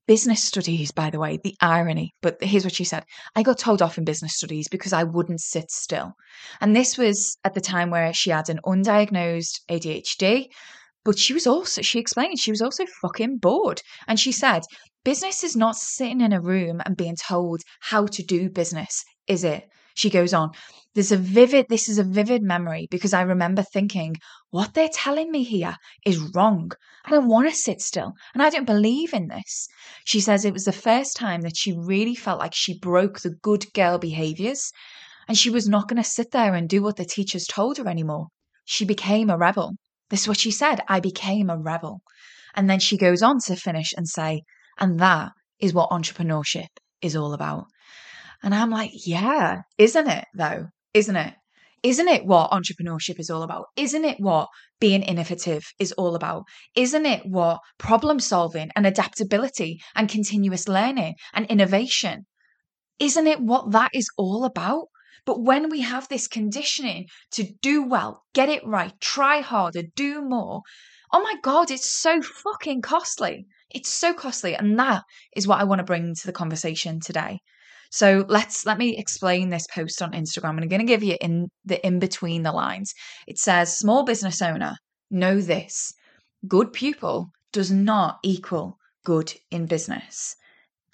business 0.08 0.42
studies, 0.42 0.92
by 0.92 1.10
the 1.10 1.20
way, 1.20 1.38
the 1.44 1.56
irony. 1.62 2.14
But 2.22 2.42
here's 2.42 2.64
what 2.64 2.74
she 2.74 2.86
said 2.86 3.04
I 3.36 3.44
got 3.44 3.60
told 3.60 3.82
off 3.82 3.98
in 3.98 4.06
business 4.06 4.36
studies 4.36 4.68
because 4.70 4.94
I 4.94 5.04
wouldn't 5.04 5.42
sit 5.42 5.70
still. 5.70 6.14
And 6.62 6.76
this 6.76 6.98
was 6.98 7.38
at 7.44 7.54
the 7.54 7.62
time 7.62 7.92
where 7.92 8.14
she 8.14 8.32
had 8.32 8.50
an 8.50 8.60
undiagnosed 8.66 9.60
ADHD. 9.70 10.46
But 11.08 11.18
she 11.18 11.34
was 11.34 11.48
also, 11.48 11.82
she 11.82 12.00
explained, 12.00 12.38
she 12.38 12.52
was 12.52 12.62
also 12.62 12.86
fucking 12.86 13.38
bored. 13.38 13.82
And 14.10 14.20
she 14.20 14.34
said, 14.34 14.64
business 15.06 15.42
is 15.42 15.56
not 15.56 15.78
sitting 15.78 16.20
in 16.20 16.34
a 16.34 16.42
room 16.42 16.82
and 16.86 16.98
being 16.98 17.16
told 17.16 17.62
how 17.80 18.08
to 18.08 18.22
do 18.22 18.50
business, 18.50 19.06
is 19.26 19.46
it? 19.46 19.70
She 19.96 20.10
goes 20.10 20.34
on, 20.34 20.52
there's 20.96 21.14
a 21.14 21.16
vivid, 21.16 21.68
this 21.70 21.88
is 21.88 21.98
a 21.98 22.04
vivid 22.04 22.44
memory 22.44 22.90
because 22.92 23.14
I 23.14 23.22
remember 23.22 23.64
thinking, 23.64 24.18
what 24.50 24.74
they're 24.74 24.90
telling 24.92 25.32
me 25.32 25.44
here 25.44 25.78
is 26.06 26.20
wrong. 26.36 26.74
I 27.06 27.12
don't 27.12 27.30
want 27.30 27.50
to 27.50 27.56
sit 27.56 27.80
still 27.80 28.12
and 28.34 28.44
I 28.44 28.50
don't 28.50 28.66
believe 28.66 29.14
in 29.14 29.30
this. 29.30 29.70
She 30.04 30.20
says 30.20 30.44
it 30.44 30.52
was 30.52 30.66
the 30.66 30.74
first 30.74 31.16
time 31.16 31.40
that 31.44 31.56
she 31.56 31.72
really 31.72 32.16
felt 32.16 32.40
like 32.40 32.54
she 32.54 32.78
broke 32.78 33.22
the 33.22 33.30
good 33.30 33.72
girl 33.74 33.98
behaviors 33.98 34.74
and 35.26 35.38
she 35.38 35.50
was 35.50 35.70
not 35.70 35.88
going 35.88 36.04
to 36.04 36.10
sit 36.10 36.32
there 36.32 36.54
and 36.54 36.68
do 36.68 36.84
what 36.84 36.98
the 36.98 37.06
teachers 37.06 37.48
told 37.48 37.78
her 37.78 37.88
anymore. 37.88 38.28
She 38.66 38.84
became 38.84 39.30
a 39.30 39.38
rebel. 39.38 39.78
This 40.10 40.22
is 40.22 40.28
what 40.28 40.40
she 40.40 40.52
said 40.52 40.82
I 40.88 41.00
became 41.00 41.50
a 41.50 41.58
rebel. 41.58 42.02
And 42.56 42.70
then 42.70 42.80
she 42.80 42.98
goes 42.98 43.22
on 43.22 43.40
to 43.46 43.56
finish 43.56 43.94
and 43.96 44.08
say, 44.08 44.42
and 44.80 45.00
that 45.00 45.32
is 45.60 45.74
what 45.74 45.90
entrepreneurship 45.90 46.68
is 47.02 47.16
all 47.16 47.34
about. 47.34 47.66
And 48.44 48.54
I'm 48.54 48.70
like, 48.70 48.92
yeah, 49.06 49.62
isn't 49.78 50.08
it 50.08 50.26
though? 50.36 50.68
Isn't 50.94 51.16
it? 51.16 51.34
Isn't 51.84 52.08
it 52.08 52.26
what 52.26 52.52
entrepreneurship 52.52 53.20
is 53.20 53.30
all 53.30 53.44
about? 53.44 53.66
Isn't 53.76 54.04
it 54.04 54.20
what 54.20 54.48
being 54.80 55.04
innovative 55.04 55.64
is 55.80 55.92
all 55.94 56.16
about? 56.16 56.44
Isn't 56.76 57.06
it 57.06 57.22
what 57.26 57.60
problem 57.78 58.20
solving 58.20 58.70
and 58.76 58.86
adaptability 58.86 59.80
and 59.96 60.10
continuous 60.10 60.68
learning 60.68 61.16
and 61.34 61.46
innovation? 61.48 62.26
Isn't 63.00 63.28
it 63.28 63.40
what 63.40 63.72
that 63.72 63.92
is 63.94 64.10
all 64.18 64.44
about? 64.44 64.88
But 65.28 65.42
when 65.42 65.70
we 65.70 65.82
have 65.82 66.08
this 66.08 66.26
conditioning 66.26 67.08
to 67.32 67.44
do 67.62 67.84
well, 67.84 68.24
get 68.34 68.48
it 68.48 68.66
right, 68.66 68.94
try 69.02 69.42
harder, 69.42 69.84
do 69.94 70.22
more, 70.22 70.62
oh 71.12 71.22
my 71.22 71.36
God, 71.44 71.70
it's 71.70 71.90
so 71.90 72.22
fucking 72.22 72.82
costly. 72.82 73.46
It's 73.70 73.90
so 73.90 74.14
costly. 74.14 74.56
And 74.56 74.80
that 74.80 75.04
is 75.36 75.46
what 75.46 75.60
I 75.60 75.66
want 75.66 75.80
to 75.80 75.84
bring 75.84 76.16
to 76.16 76.26
the 76.28 76.32
conversation 76.32 77.02
today. 77.02 77.40
So 77.92 78.24
let's 78.30 78.66
let 78.66 78.78
me 78.78 78.98
explain 78.98 79.50
this 79.50 79.68
post 79.68 80.02
on 80.02 80.14
Instagram. 80.14 80.52
And 80.52 80.62
I'm 80.62 80.70
going 80.70 80.80
to 80.80 80.86
give 80.86 81.04
you 81.04 81.18
in 81.20 81.50
the 81.66 81.86
in 81.86 82.00
between 82.00 82.44
the 82.44 82.54
lines. 82.54 82.94
It 83.28 83.38
says, 83.38 83.78
small 83.78 84.06
business 84.06 84.42
owner, 84.42 84.78
know 85.12 85.42
this. 85.42 85.94
Good 86.48 86.72
pupil 86.72 87.32
does 87.52 87.70
not 87.70 88.20
equal 88.24 88.78
good 89.04 89.34
in 89.52 89.66
business. 89.66 90.38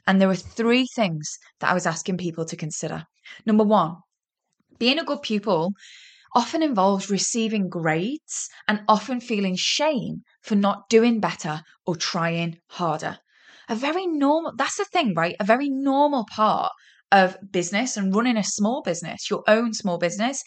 And 0.07 0.19
there 0.19 0.29
are 0.31 0.35
three 0.35 0.87
things 0.95 1.37
that 1.59 1.69
I 1.69 1.75
was 1.75 1.85
asking 1.85 2.17
people 2.17 2.45
to 2.45 2.55
consider. 2.55 3.05
Number 3.45 3.63
one, 3.63 3.97
being 4.83 4.99
a 4.99 5.05
good 5.05 5.21
pupil 5.21 5.71
often 6.35 6.61
involves 6.61 7.09
receiving 7.09 7.69
grades 7.69 8.49
and 8.67 8.81
often 8.89 9.21
feeling 9.21 9.55
shame 9.55 10.21
for 10.41 10.55
not 10.55 10.89
doing 10.89 11.21
better 11.21 11.61
or 11.85 11.95
trying 11.95 12.57
harder. 12.67 13.17
A 13.69 13.75
very 13.75 14.05
normal 14.05 14.51
that's 14.57 14.75
the 14.75 14.83
thing 14.83 15.13
right? 15.15 15.37
A 15.39 15.45
very 15.45 15.69
normal 15.69 16.25
part 16.29 16.73
of 17.13 17.37
business 17.49 17.95
and 17.95 18.13
running 18.13 18.35
a 18.35 18.43
small 18.43 18.81
business 18.81 19.29
your 19.29 19.43
own 19.47 19.73
small 19.73 19.97
business 19.97 20.43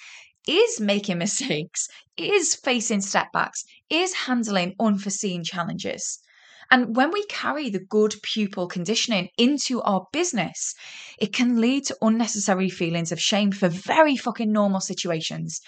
is 0.47 0.81
making 0.81 1.17
mistakes 1.25 1.89
is 2.19 2.55
facing 2.55 3.01
setbacks 3.01 3.65
is 3.89 4.13
handling 4.27 4.75
unforeseen 4.79 5.45
challenges 5.45 6.19
and 6.71 6.97
when 6.97 7.13
we 7.13 7.25
carry 7.27 7.71
the 7.71 7.85
good 7.85 8.15
pupil 8.23 8.67
conditioning 8.67 9.29
into 9.39 9.81
our 9.83 10.07
business, 10.13 10.75
it 11.19 11.33
can 11.33 11.61
lead 11.61 11.85
to 11.87 11.97
unnecessary 12.03 12.71
feelings 12.71 13.13
of 13.13 13.21
shame 13.21 13.53
for 13.53 13.69
very 13.69 14.17
fucking 14.17 14.53
normal 14.53 14.81
situations. 14.81 15.61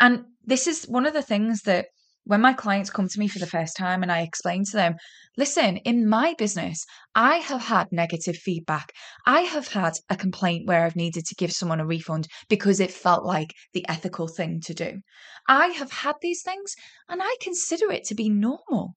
And 0.00 0.24
this 0.44 0.66
is 0.66 0.84
one 0.84 1.06
of 1.06 1.14
the 1.14 1.22
things 1.22 1.62
that 1.62 1.86
when 2.26 2.40
my 2.40 2.52
clients 2.52 2.90
come 2.90 3.08
to 3.08 3.20
me 3.20 3.28
for 3.28 3.38
the 3.38 3.46
first 3.46 3.76
time 3.76 4.02
and 4.02 4.10
I 4.10 4.22
explain 4.22 4.64
to 4.64 4.72
them, 4.72 4.96
listen, 5.36 5.76
in 5.78 6.08
my 6.08 6.34
business, 6.36 6.84
I 7.14 7.36
have 7.36 7.62
had 7.62 7.92
negative 7.92 8.34
feedback. 8.36 8.90
I 9.24 9.42
have 9.42 9.68
had 9.68 9.92
a 10.10 10.16
complaint 10.16 10.66
where 10.66 10.84
I've 10.84 10.96
needed 10.96 11.24
to 11.26 11.36
give 11.36 11.52
someone 11.52 11.78
a 11.78 11.86
refund 11.86 12.26
because 12.48 12.80
it 12.80 12.90
felt 12.90 13.24
like 13.24 13.54
the 13.74 13.88
ethical 13.88 14.26
thing 14.26 14.60
to 14.62 14.74
do. 14.74 15.00
I 15.48 15.68
have 15.68 15.92
had 15.92 16.16
these 16.20 16.42
things 16.42 16.74
and 17.08 17.20
I 17.22 17.36
consider 17.40 17.92
it 17.92 18.02
to 18.06 18.16
be 18.16 18.28
normal. 18.28 18.96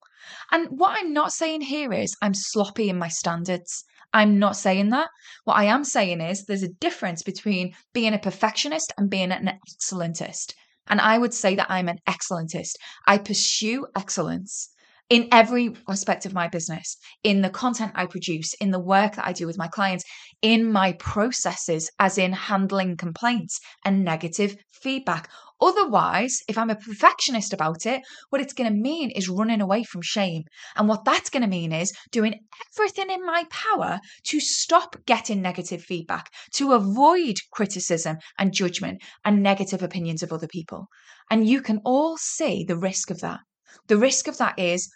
And 0.51 0.67
what 0.71 0.97
I'm 0.99 1.13
not 1.13 1.31
saying 1.31 1.61
here 1.61 1.93
is 1.93 2.17
I'm 2.23 2.33
sloppy 2.33 2.89
in 2.89 2.97
my 2.97 3.09
standards. 3.09 3.85
I'm 4.11 4.39
not 4.39 4.55
saying 4.55 4.89
that. 4.89 5.09
What 5.43 5.57
I 5.57 5.65
am 5.65 5.83
saying 5.83 6.19
is 6.19 6.45
there's 6.45 6.63
a 6.63 6.67
difference 6.67 7.21
between 7.21 7.75
being 7.93 8.15
a 8.15 8.19
perfectionist 8.19 8.91
and 8.97 9.07
being 9.07 9.31
an 9.31 9.59
excellentist. 9.67 10.55
And 10.89 10.99
I 10.99 11.17
would 11.17 11.33
say 11.33 11.55
that 11.55 11.69
I'm 11.69 11.87
an 11.87 11.99
excellentist. 12.07 12.75
I 13.05 13.17
pursue 13.17 13.87
excellence 13.95 14.69
in 15.09 15.27
every 15.31 15.73
aspect 15.89 16.25
of 16.25 16.33
my 16.33 16.47
business, 16.47 16.95
in 17.23 17.41
the 17.41 17.49
content 17.49 17.91
I 17.95 18.05
produce, 18.05 18.53
in 18.61 18.69
the 18.69 18.79
work 18.79 19.15
that 19.15 19.25
I 19.25 19.33
do 19.33 19.47
with 19.47 19.57
my 19.57 19.67
clients, 19.67 20.03
in 20.41 20.71
my 20.71 20.93
processes, 20.93 21.89
as 21.99 22.17
in 22.17 22.31
handling 22.31 22.95
complaints 22.95 23.59
and 23.83 24.05
negative 24.05 24.55
feedback. 24.71 25.29
Otherwise, 25.61 26.39
if 26.47 26.57
I'm 26.57 26.69
a 26.69 26.75
perfectionist 26.75 27.53
about 27.53 27.85
it, 27.85 28.01
what 28.29 28.39
it's 28.39 28.53
going 28.53 28.71
to 28.71 28.79
mean 28.79 29.09
is 29.11 29.27
running 29.27 29.61
away 29.61 29.83
from 29.83 30.01
shame. 30.01 30.43
And 30.75 30.87
what 30.87 31.03
that's 31.03 31.29
going 31.29 31.41
to 31.41 31.49
mean 31.49 31.73
is 31.73 31.91
doing 32.11 32.35
everything 32.77 33.09
in 33.09 33.25
my 33.25 33.43
power 33.49 33.99
to 34.27 34.39
stop 34.39 34.95
getting 35.05 35.41
negative 35.41 35.81
feedback, 35.81 36.29
to 36.53 36.73
avoid 36.73 37.35
criticism 37.51 38.17
and 38.37 38.53
judgment 38.53 39.01
and 39.25 39.43
negative 39.43 39.83
opinions 39.83 40.23
of 40.23 40.31
other 40.31 40.47
people. 40.47 40.87
And 41.29 41.47
you 41.47 41.61
can 41.61 41.81
all 41.83 42.15
see 42.17 42.63
the 42.63 42.77
risk 42.77 43.11
of 43.11 43.19
that. 43.21 43.39
The 43.87 43.97
risk 43.97 44.27
of 44.27 44.37
that 44.37 44.57
is 44.57 44.89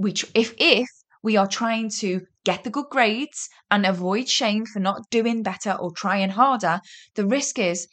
which 0.00 0.24
if 0.34 0.54
if 0.58 0.88
we 1.22 1.36
are 1.36 1.46
trying 1.46 1.90
to 1.90 2.22
get 2.44 2.64
the 2.64 2.70
good 2.70 2.86
grades 2.90 3.48
and 3.70 3.84
avoid 3.84 4.26
shame 4.26 4.64
for 4.64 4.80
not 4.80 5.02
doing 5.10 5.42
better 5.42 5.72
or 5.72 5.92
trying 5.92 6.30
harder, 6.30 6.80
the 7.14 7.26
risk 7.26 7.58
is 7.58 7.86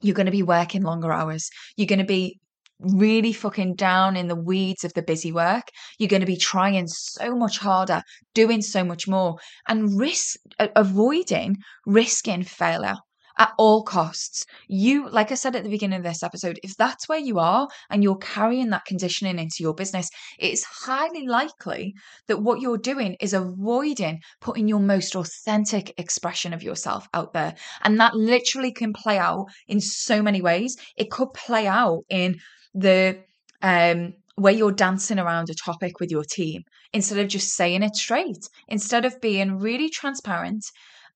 you're 0.00 0.14
going 0.14 0.26
to 0.26 0.32
be 0.32 0.44
working 0.44 0.82
longer 0.82 1.12
hours. 1.12 1.50
You're 1.76 1.88
going 1.88 1.98
to 1.98 2.04
be 2.04 2.38
really 2.78 3.32
fucking 3.32 3.74
down 3.74 4.16
in 4.16 4.28
the 4.28 4.36
weeds 4.36 4.84
of 4.84 4.92
the 4.94 5.02
busy 5.02 5.32
work. 5.32 5.64
You're 5.98 6.08
going 6.08 6.20
to 6.20 6.26
be 6.26 6.36
trying 6.36 6.86
so 6.86 7.34
much 7.34 7.58
harder, 7.58 8.02
doing 8.34 8.62
so 8.62 8.84
much 8.84 9.08
more, 9.08 9.38
and 9.66 9.98
risk 9.98 10.36
avoiding 10.76 11.56
risking 11.86 12.44
failure, 12.44 12.96
at 13.38 13.52
all 13.58 13.82
costs. 13.82 14.44
You, 14.68 15.08
like 15.08 15.32
I 15.32 15.34
said 15.34 15.56
at 15.56 15.64
the 15.64 15.70
beginning 15.70 15.98
of 15.98 16.04
this 16.04 16.22
episode, 16.22 16.58
if 16.62 16.76
that's 16.76 17.08
where 17.08 17.18
you 17.18 17.38
are 17.38 17.68
and 17.90 18.02
you're 18.02 18.16
carrying 18.16 18.70
that 18.70 18.84
conditioning 18.84 19.38
into 19.38 19.56
your 19.60 19.74
business, 19.74 20.10
it's 20.38 20.64
highly 20.64 21.26
likely 21.26 21.94
that 22.28 22.42
what 22.42 22.60
you're 22.60 22.78
doing 22.78 23.16
is 23.20 23.32
avoiding 23.32 24.20
putting 24.40 24.68
your 24.68 24.80
most 24.80 25.14
authentic 25.14 25.92
expression 25.98 26.52
of 26.52 26.62
yourself 26.62 27.06
out 27.14 27.32
there. 27.32 27.54
And 27.82 27.98
that 28.00 28.14
literally 28.14 28.72
can 28.72 28.92
play 28.92 29.18
out 29.18 29.46
in 29.68 29.80
so 29.80 30.22
many 30.22 30.42
ways. 30.42 30.76
It 30.96 31.10
could 31.10 31.32
play 31.32 31.66
out 31.66 32.02
in 32.08 32.36
the, 32.74 33.18
um, 33.62 34.14
where 34.36 34.52
you're 34.52 34.72
dancing 34.72 35.18
around 35.18 35.50
a 35.50 35.54
topic 35.54 36.00
with 36.00 36.10
your 36.10 36.24
team 36.24 36.62
instead 36.92 37.18
of 37.18 37.28
just 37.28 37.54
saying 37.54 37.82
it 37.82 37.94
straight, 37.94 38.48
instead 38.68 39.04
of 39.04 39.20
being 39.20 39.58
really 39.58 39.88
transparent 39.88 40.64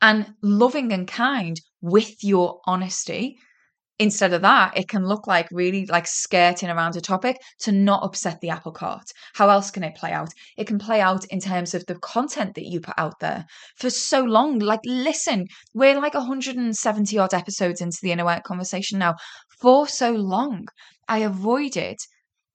and 0.00 0.34
loving 0.42 0.92
and 0.92 1.08
kind 1.08 1.60
with 1.80 2.22
your 2.22 2.60
honesty. 2.66 3.36
Instead 3.98 4.34
of 4.34 4.42
that, 4.42 4.76
it 4.76 4.88
can 4.88 5.06
look 5.06 5.26
like 5.26 5.48
really 5.50 5.86
like 5.86 6.06
skirting 6.06 6.68
around 6.68 6.96
a 6.96 7.00
topic 7.00 7.38
to 7.60 7.72
not 7.72 8.02
upset 8.02 8.38
the 8.40 8.50
apple 8.50 8.72
cart. 8.72 9.06
How 9.34 9.48
else 9.48 9.70
can 9.70 9.82
it 9.82 9.96
play 9.96 10.12
out? 10.12 10.28
It 10.58 10.66
can 10.66 10.78
play 10.78 11.00
out 11.00 11.24
in 11.26 11.40
terms 11.40 11.72
of 11.72 11.86
the 11.86 11.98
content 12.00 12.54
that 12.56 12.66
you 12.66 12.80
put 12.80 12.94
out 12.98 13.14
there 13.20 13.46
for 13.78 13.88
so 13.88 14.22
long. 14.22 14.58
Like, 14.58 14.80
listen, 14.84 15.46
we're 15.72 15.98
like 15.98 16.12
170 16.12 17.18
odd 17.18 17.32
episodes 17.32 17.80
into 17.80 17.98
the 18.02 18.12
inner 18.12 18.26
work 18.26 18.44
conversation 18.44 18.98
now. 18.98 19.14
For 19.60 19.88
so 19.88 20.12
long, 20.12 20.66
I 21.08 21.18
avoided 21.20 21.96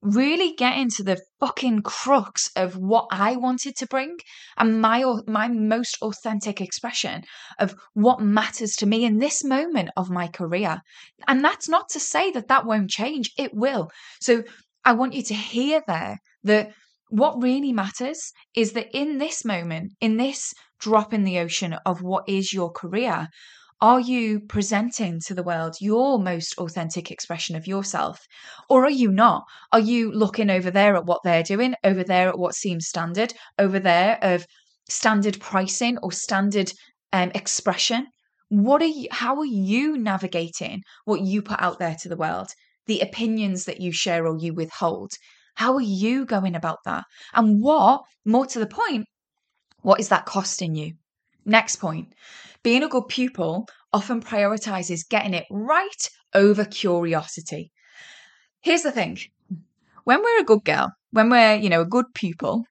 really 0.02 0.52
get 0.52 0.76
into 0.76 1.04
the 1.04 1.20
fucking 1.38 1.80
crux 1.82 2.50
of 2.56 2.76
what 2.76 3.06
I 3.12 3.36
wanted 3.36 3.76
to 3.76 3.86
bring 3.86 4.16
and 4.58 4.80
my 4.80 5.04
my 5.26 5.48
most 5.48 5.96
authentic 6.02 6.60
expression 6.60 7.22
of 7.58 7.74
what 7.94 8.20
matters 8.20 8.74
to 8.76 8.86
me 8.86 9.04
in 9.04 9.18
this 9.18 9.44
moment 9.44 9.90
of 9.96 10.10
my 10.10 10.26
career. 10.26 10.80
And 11.28 11.44
that's 11.44 11.68
not 11.68 11.88
to 11.90 12.00
say 12.00 12.32
that 12.32 12.48
that 12.48 12.66
won't 12.66 12.90
change. 12.90 13.30
It 13.38 13.54
will. 13.54 13.90
So 14.20 14.42
I 14.84 14.92
want 14.92 15.14
you 15.14 15.22
to 15.22 15.34
hear 15.34 15.82
there 15.86 16.18
that 16.42 16.72
what 17.08 17.42
really 17.42 17.72
matters 17.72 18.32
is 18.56 18.72
that 18.72 18.88
in 18.92 19.18
this 19.18 19.44
moment, 19.44 19.92
in 20.00 20.16
this 20.16 20.52
drop 20.80 21.12
in 21.12 21.22
the 21.22 21.38
ocean 21.38 21.74
of 21.86 22.02
what 22.02 22.24
is 22.26 22.52
your 22.52 22.72
career, 22.72 23.28
are 23.82 23.98
you 23.98 24.38
presenting 24.38 25.18
to 25.26 25.34
the 25.34 25.42
world 25.42 25.74
your 25.80 26.16
most 26.20 26.56
authentic 26.58 27.10
expression 27.10 27.56
of 27.56 27.66
yourself? 27.66 28.20
Or 28.70 28.84
are 28.84 28.90
you 28.90 29.10
not? 29.10 29.42
Are 29.72 29.80
you 29.80 30.12
looking 30.12 30.50
over 30.50 30.70
there 30.70 30.94
at 30.94 31.04
what 31.04 31.20
they're 31.24 31.42
doing, 31.42 31.74
over 31.82 32.04
there 32.04 32.28
at 32.28 32.38
what 32.38 32.54
seems 32.54 32.86
standard, 32.86 33.34
over 33.58 33.80
there 33.80 34.20
of 34.22 34.46
standard 34.88 35.40
pricing 35.40 35.98
or 35.98 36.12
standard 36.12 36.72
um, 37.12 37.32
expression? 37.34 38.06
What 38.50 38.82
are 38.82 38.86
you, 38.86 39.08
how 39.10 39.36
are 39.38 39.44
you 39.44 39.98
navigating 39.98 40.82
what 41.04 41.22
you 41.22 41.42
put 41.42 41.60
out 41.60 41.80
there 41.80 41.96
to 42.02 42.08
the 42.08 42.16
world? 42.16 42.50
The 42.86 43.00
opinions 43.00 43.64
that 43.64 43.80
you 43.80 43.90
share 43.90 44.28
or 44.28 44.38
you 44.38 44.54
withhold? 44.54 45.10
How 45.56 45.74
are 45.74 45.80
you 45.80 46.24
going 46.24 46.54
about 46.54 46.78
that? 46.84 47.02
And 47.34 47.60
what, 47.60 48.02
more 48.24 48.46
to 48.46 48.60
the 48.60 48.66
point, 48.66 49.06
what 49.80 49.98
is 49.98 50.08
that 50.10 50.24
costing 50.24 50.76
you? 50.76 50.92
Next 51.44 51.76
point 51.76 52.14
being 52.62 52.82
a 52.82 52.88
good 52.88 53.08
pupil 53.08 53.66
often 53.92 54.20
prioritizes 54.20 55.08
getting 55.08 55.34
it 55.34 55.46
right 55.50 56.10
over 56.34 56.64
curiosity. 56.64 57.70
Here's 58.60 58.82
the 58.82 58.92
thing 58.92 59.18
when 60.04 60.22
we're 60.22 60.40
a 60.40 60.44
good 60.44 60.64
girl, 60.64 60.92
when 61.10 61.30
we're, 61.30 61.56
you 61.56 61.68
know, 61.68 61.82
a 61.82 61.86
good 61.86 62.06
pupil, 62.14 62.64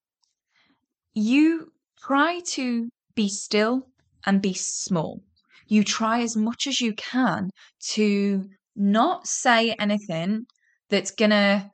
you 1.13 1.71
try 2.03 2.41
to 2.48 2.89
be 3.15 3.29
still 3.29 3.88
and 4.25 4.41
be 4.41 4.53
small. 4.53 5.21
You 5.67 5.83
try 5.83 6.21
as 6.21 6.36
much 6.36 6.67
as 6.67 6.81
you 6.81 6.93
can 6.93 7.50
to 7.91 8.45
not 8.75 9.27
say 9.27 9.71
anything 9.79 10.45
that's 10.89 11.12
going 11.12 11.31
to 11.31 11.69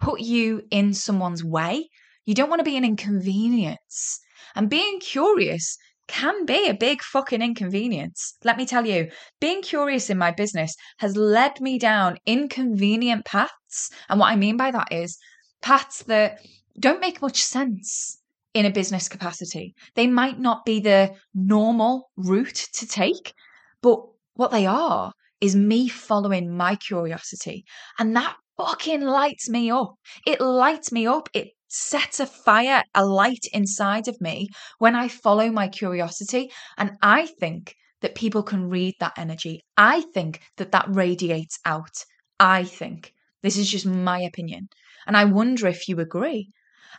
put 0.00 0.20
you 0.20 0.62
in 0.70 0.94
someone's 0.94 1.42
way. 1.42 1.88
You 2.26 2.34
don't 2.34 2.48
want 2.48 2.60
to 2.60 2.64
be 2.64 2.76
an 2.76 2.84
inconvenience. 2.84 4.20
And 4.54 4.70
being 4.70 5.00
curious 5.00 5.76
can 6.08 6.44
be 6.44 6.68
a 6.68 6.74
big 6.74 7.02
fucking 7.02 7.42
inconvenience. 7.42 8.34
Let 8.42 8.56
me 8.56 8.66
tell 8.66 8.86
you, 8.86 9.10
being 9.40 9.62
curious 9.62 10.10
in 10.10 10.18
my 10.18 10.32
business 10.32 10.74
has 10.98 11.16
led 11.16 11.60
me 11.60 11.78
down 11.78 12.18
inconvenient 12.26 13.24
paths. 13.24 13.90
And 14.08 14.18
what 14.18 14.32
I 14.32 14.36
mean 14.36 14.56
by 14.56 14.70
that 14.70 14.88
is 14.90 15.18
paths 15.62 16.02
that 16.04 16.40
don't 16.80 17.00
make 17.00 17.22
much 17.22 17.42
sense 17.42 18.20
in 18.54 18.66
a 18.66 18.70
business 18.70 19.08
capacity. 19.08 19.74
They 19.94 20.06
might 20.06 20.40
not 20.40 20.64
be 20.64 20.80
the 20.80 21.14
normal 21.34 22.10
route 22.16 22.66
to 22.74 22.86
take, 22.86 23.34
but 23.82 24.00
what 24.34 24.50
they 24.50 24.66
are 24.66 25.12
is 25.40 25.54
me 25.54 25.88
following 25.88 26.56
my 26.56 26.74
curiosity. 26.74 27.64
And 27.98 28.16
that 28.16 28.36
fucking 28.56 29.02
lights 29.02 29.48
me 29.48 29.70
up. 29.70 29.94
It 30.26 30.40
lights 30.40 30.90
me 30.90 31.06
up. 31.06 31.28
It 31.32 31.48
sets 31.68 32.20
a 32.20 32.26
fire, 32.26 32.82
a 32.94 33.04
light 33.04 33.44
inside 33.52 34.08
of 34.08 34.20
me 34.20 34.48
when 34.78 34.94
I 34.94 35.08
follow 35.08 35.50
my 35.50 35.68
curiosity. 35.68 36.50
And 36.76 36.92
I 37.02 37.26
think 37.26 37.74
that 38.00 38.14
people 38.14 38.42
can 38.42 38.68
read 38.68 38.94
that 39.00 39.12
energy. 39.16 39.62
I 39.76 40.02
think 40.14 40.40
that 40.56 40.72
that 40.72 40.86
radiates 40.88 41.58
out. 41.64 42.04
I 42.40 42.64
think. 42.64 43.12
This 43.42 43.56
is 43.56 43.70
just 43.70 43.86
my 43.86 44.20
opinion. 44.20 44.68
And 45.06 45.16
I 45.16 45.24
wonder 45.24 45.66
if 45.68 45.88
you 45.88 46.00
agree. 46.00 46.50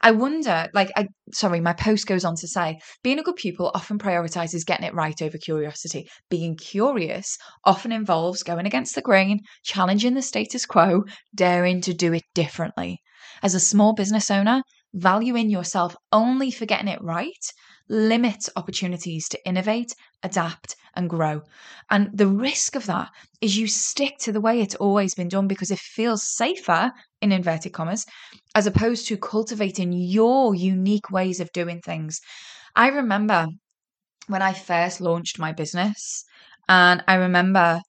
I 0.02 0.12
wonder, 0.12 0.70
like, 0.74 0.92
I 0.96 1.08
sorry, 1.32 1.60
my 1.60 1.74
post 1.74 2.08
goes 2.08 2.26
on 2.26 2.36
to 2.38 2.48
say, 2.48 2.80
being 3.04 3.20
a 3.20 3.24
good 3.24 3.36
pupil 3.36 3.72
often 3.74 4.00
prioritizes 4.00 4.66
getting 4.66 4.86
it 4.86 4.94
right 4.94 5.22
over 5.22 5.38
curiosity. 5.38 6.10
Being 6.30 6.56
curious 6.56 7.38
often 7.66 7.92
involves 7.92 8.44
going 8.44 8.66
against 8.66 8.96
the 8.96 9.02
grain, 9.02 9.42
challenging 9.64 10.14
the 10.14 10.22
status 10.22 10.66
quo, 10.66 11.04
daring 11.36 11.82
to 11.82 11.94
do 11.94 12.14
it 12.14 12.24
differently. 12.34 13.02
As 13.44 13.56
a 13.56 13.60
small 13.60 13.94
business 13.94 14.32
owner, 14.32 14.64
valuing 14.94 15.50
yourself 15.50 15.96
only 16.12 16.52
for 16.52 16.66
getting 16.66 16.88
it 16.88 17.02
right 17.02 17.52
limits 17.90 18.50
opportunities 18.56 19.28
to 19.28 19.48
innovate, 19.48 19.94
adapt, 20.22 20.76
and 20.96 21.10
grow. 21.10 21.42
And 21.90 22.10
the 22.14 22.28
risk 22.28 22.76
of 22.76 22.86
that 22.86 23.10
is 23.42 23.58
you 23.58 23.68
stick 23.68 24.18
to 24.20 24.32
the 24.32 24.42
way 24.42 24.62
it's 24.62 24.76
always 24.76 25.16
been 25.16 25.28
done 25.28 25.48
because 25.48 25.72
it 25.72 25.80
feels 25.80 26.24
safer, 26.24 26.92
in 27.22 27.32
inverted 27.32 27.74
commas, 27.74 28.06
as 28.56 28.68
opposed 28.68 29.08
to 29.08 29.18
cultivating 29.18 29.92
your 29.92 30.54
unique 30.56 31.10
ways 31.10 31.40
of 31.40 31.52
doing 31.52 31.82
things. 31.82 32.20
I 32.76 32.90
remember 32.90 33.48
when 34.28 34.42
I 34.44 34.54
first 34.54 35.02
launched 35.02 35.40
my 35.40 35.52
business, 35.52 36.24
and 36.68 37.04
I 37.08 37.16
remember 37.16 37.82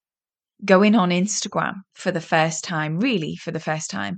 going 0.64 0.94
on 0.94 1.10
Instagram 1.10 1.74
for 1.94 2.10
the 2.10 2.20
first 2.20 2.64
time, 2.64 2.98
really 2.98 3.36
for 3.36 3.50
the 3.50 3.60
first 3.60 3.90
time, 3.90 4.16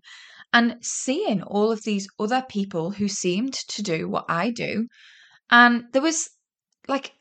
and 0.52 0.76
seeing 0.80 1.42
all 1.42 1.72
of 1.72 1.82
these 1.82 2.08
other 2.18 2.42
people 2.48 2.90
who 2.90 3.08
seemed 3.08 3.54
to 3.54 3.82
do 3.82 4.08
what 4.08 4.26
I 4.28 4.50
do. 4.50 4.88
And 5.50 5.84
there 5.92 6.02
was 6.02 6.28
like 6.88 7.12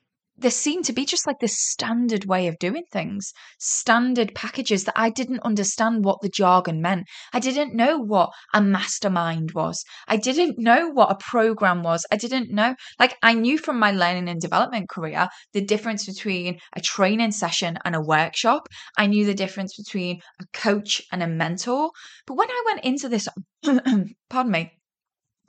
there 0.42 0.52
seemed 0.52 0.86
to 0.86 0.94
be 0.94 1.06
just 1.06 1.28
like 1.28 1.40
this 1.40 1.60
standard 1.60 2.26
way 2.26 2.48
of 2.48 2.58
doing 2.58 2.84
things, 2.92 3.32
standard 3.60 4.34
packages 4.34 4.84
that 4.86 5.00
I 5.00 5.12
didn't 5.12 5.42
understand 5.42 6.04
what 6.04 6.22
the 6.22 6.30
jargon 6.30 6.82
meant. 6.82 7.08
I 7.32 7.40
didn't 7.40 7.76
know 7.76 8.00
what 8.00 8.32
a 8.54 8.62
mastermind 8.62 9.52
was. 9.52 9.84
I 10.08 10.18
didn't 10.18 10.58
know 10.58 10.90
what 10.90 11.12
a 11.12 11.16
program 11.16 11.84
was. 11.84 12.06
I 12.12 12.18
didn't 12.18 12.50
know, 12.50 12.76
like, 13.00 13.16
I 13.22 13.34
knew 13.34 13.58
from 13.60 13.78
my 13.78 13.92
learning 13.92 14.30
and 14.30 14.42
development 14.42 14.90
career 14.90 15.30
the 15.54 15.62
difference 15.62 16.06
between 16.06 16.60
a 16.74 16.82
training 16.82 17.32
session 17.32 17.78
and 17.86 17.96
a 17.96 18.02
workshop. 18.02 18.68
I 18.98 19.06
knew 19.06 19.26
the 19.26 19.36
difference 19.36 19.76
between 19.78 20.22
a 20.42 20.46
coach 20.54 21.04
and 21.12 21.22
a 21.22 21.28
mentor. 21.28 21.92
But 22.26 22.38
when 22.38 22.50
I 22.50 22.64
went 22.66 22.84
into 22.84 23.10
this, 23.10 23.28
pardon 24.30 24.52
me, 24.52 24.72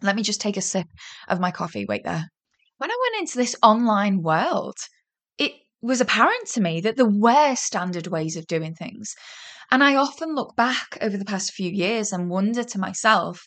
let 0.03 0.17
me 0.17 0.23
just 0.23 0.41
take 0.41 0.59
a 0.59 0.63
sip 0.63 0.87
of 1.29 1.41
my 1.41 1.51
coffee. 1.51 1.87
Wait 1.87 2.05
there 2.05 2.27
when 2.83 2.90
I 2.90 2.99
went 3.12 3.21
into 3.21 3.38
this 3.38 3.55
online 3.62 4.23
world, 4.23 4.77
it 5.38 5.53
was 5.83 6.01
apparent 6.01 6.49
to 6.49 6.61
me 6.61 6.81
that 6.81 6.97
there 6.97 7.07
were 7.07 7.55
standard 7.55 8.09
ways 8.09 8.37
of 8.37 8.49
doing 8.49 8.75
things. 8.75 9.14
And 9.71 9.85
I 9.85 9.95
often 9.95 10.35
look 10.35 10.57
back 10.57 10.99
over 11.01 11.16
the 11.16 11.25
past 11.25 11.53
few 11.53 11.71
years 11.71 12.11
and 12.11 12.29
wonder 12.29 12.64
to 12.64 12.81
myself, 12.81 13.47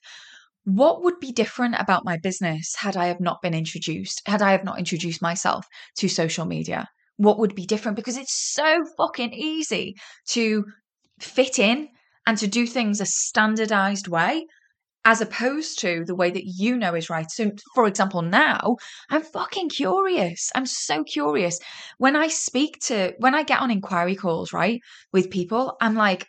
what 0.64 1.04
would 1.04 1.20
be 1.20 1.34
different 1.34 1.76
about 1.78 2.06
my 2.06 2.18
business 2.18 2.76
had 2.78 2.96
I 2.96 3.08
have 3.08 3.20
not 3.20 3.42
been 3.42 3.54
introduced, 3.54 4.22
had 4.26 4.42
I 4.42 4.54
have 4.54 4.64
not 4.64 4.80
introduced 4.80 5.22
myself 5.22 5.66
to 5.98 6.08
social 6.08 6.46
media? 6.46 6.88
What 7.18 7.38
would 7.38 7.56
be 7.56 7.66
different? 7.66 7.98
Because 7.98 8.16
it's 8.16 8.54
so 8.54 8.86
fucking 8.96 9.34
easy 9.34 9.96
to 10.30 10.64
fit 11.20 11.60
in 11.60 11.90
and 12.26 12.38
to 12.38 12.48
do 12.48 12.66
things 12.66 13.02
a 13.02 13.06
standardized 13.06 14.08
way 14.08 14.46
as 15.06 15.22
opposed 15.22 15.80
to 15.80 16.04
the 16.06 16.16
way 16.16 16.32
that 16.32 16.46
you 16.46 16.76
know 16.78 16.96
is 16.96 17.10
right. 17.10 17.30
So, 17.32 17.52
for 17.76 17.88
example, 17.88 18.22
now 18.22 18.78
I'm 19.10 19.22
fucking 19.22 19.70
curious. 19.70 20.52
I'm 20.56 20.66
so 20.66 21.04
curious. 21.04 21.60
When 21.98 22.16
I 22.16 22.28
speak 22.28 22.80
to, 22.88 23.14
when 23.20 23.36
I 23.36 23.44
get 23.44 23.62
on 23.62 23.72
inquiry 23.72 24.16
calls, 24.16 24.52
right, 24.54 24.82
with 25.14 25.30
people, 25.30 25.78
I'm 25.82 25.96
like, 25.96 26.28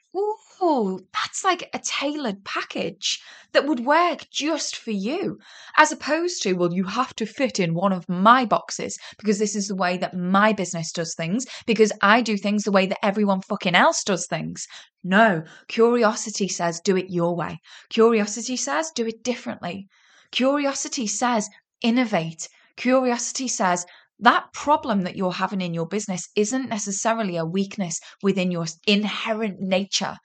oh, 0.61 1.01
that's 1.12 1.45
like 1.45 1.69
a 1.75 1.79
tailored 1.79 2.45
package 2.45 3.21
that 3.53 3.66
would 3.66 3.81
work 3.81 4.27
just 4.31 4.77
for 4.77 4.90
you, 4.90 5.38
as 5.77 5.92
opposed 5.92 6.42
to, 6.42 6.55
well, 6.55 6.73
you 6.73 6.85
have 6.85 7.14
to 7.16 7.27
fit 7.27 7.61
in 7.61 7.75
one 7.75 7.92
of 7.92 8.09
my 8.09 8.45
boxes 8.45 8.99
because 9.19 9.38
this 9.38 9.55
is 9.55 9.69
the 9.69 9.77
way 9.77 9.97
that 9.99 10.14
my 10.14 10.53
business 10.53 10.92
does 10.92 11.14
things, 11.14 11.47
because 11.66 11.92
I 12.03 12.23
do 12.23 12.37
things 12.37 12.64
the 12.64 12.73
way 12.73 12.87
that 12.87 13.05
everyone 13.05 13.42
fucking 13.42 13.75
else 13.75 14.03
does 14.05 14.27
things. 14.27 14.66
No, 15.05 15.45
curiosity 15.69 16.49
says 16.49 16.81
do 16.81 16.97
it 16.97 17.07
your 17.11 17.37
way. 17.37 17.59
Curiosity 17.90 18.57
says 18.57 18.90
do 18.95 19.07
it 19.07 19.23
differently. 19.23 19.87
Curiosity 20.33 21.07
says 21.07 21.49
innovate. 21.83 22.49
Curiosity 22.77 23.49
says 23.49 23.87
that 24.19 24.53
problem 24.55 25.03
that 25.03 25.16
you're 25.16 25.33
having 25.33 25.61
in 25.61 25.75
your 25.75 25.87
business 25.87 26.29
isn't 26.35 26.71
necessarily 26.71 27.37
a 27.37 27.45
weakness 27.45 28.01
within 28.23 28.51
your 28.51 28.64
inherent 28.87 29.61
nature. 29.61 30.16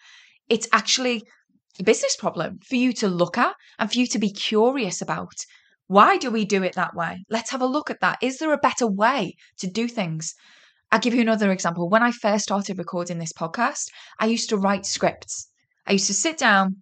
It's 0.51 0.67
actually 0.73 1.23
a 1.79 1.83
business 1.83 2.17
problem 2.17 2.59
for 2.67 2.75
you 2.75 2.91
to 2.95 3.07
look 3.07 3.37
at 3.37 3.55
and 3.79 3.89
for 3.89 3.97
you 3.97 4.05
to 4.07 4.19
be 4.19 4.31
curious 4.33 5.01
about. 5.01 5.37
Why 5.87 6.17
do 6.17 6.29
we 6.29 6.43
do 6.43 6.61
it 6.61 6.75
that 6.75 6.93
way? 6.93 7.23
Let's 7.29 7.51
have 7.51 7.61
a 7.61 7.73
look 7.75 7.89
at 7.89 8.01
that. 8.01 8.17
Is 8.21 8.37
there 8.37 8.51
a 8.51 8.57
better 8.57 8.85
way 8.85 9.35
to 9.59 9.67
do 9.67 9.87
things? 9.87 10.33
I'll 10.91 10.99
give 10.99 11.13
you 11.13 11.21
another 11.21 11.53
example. 11.53 11.89
When 11.89 12.03
I 12.03 12.11
first 12.11 12.43
started 12.43 12.77
recording 12.77 13.17
this 13.17 13.31
podcast, 13.31 13.85
I 14.19 14.25
used 14.25 14.49
to 14.49 14.57
write 14.57 14.85
scripts. 14.85 15.47
I 15.87 15.93
used 15.93 16.07
to 16.07 16.13
sit 16.13 16.37
down, 16.37 16.81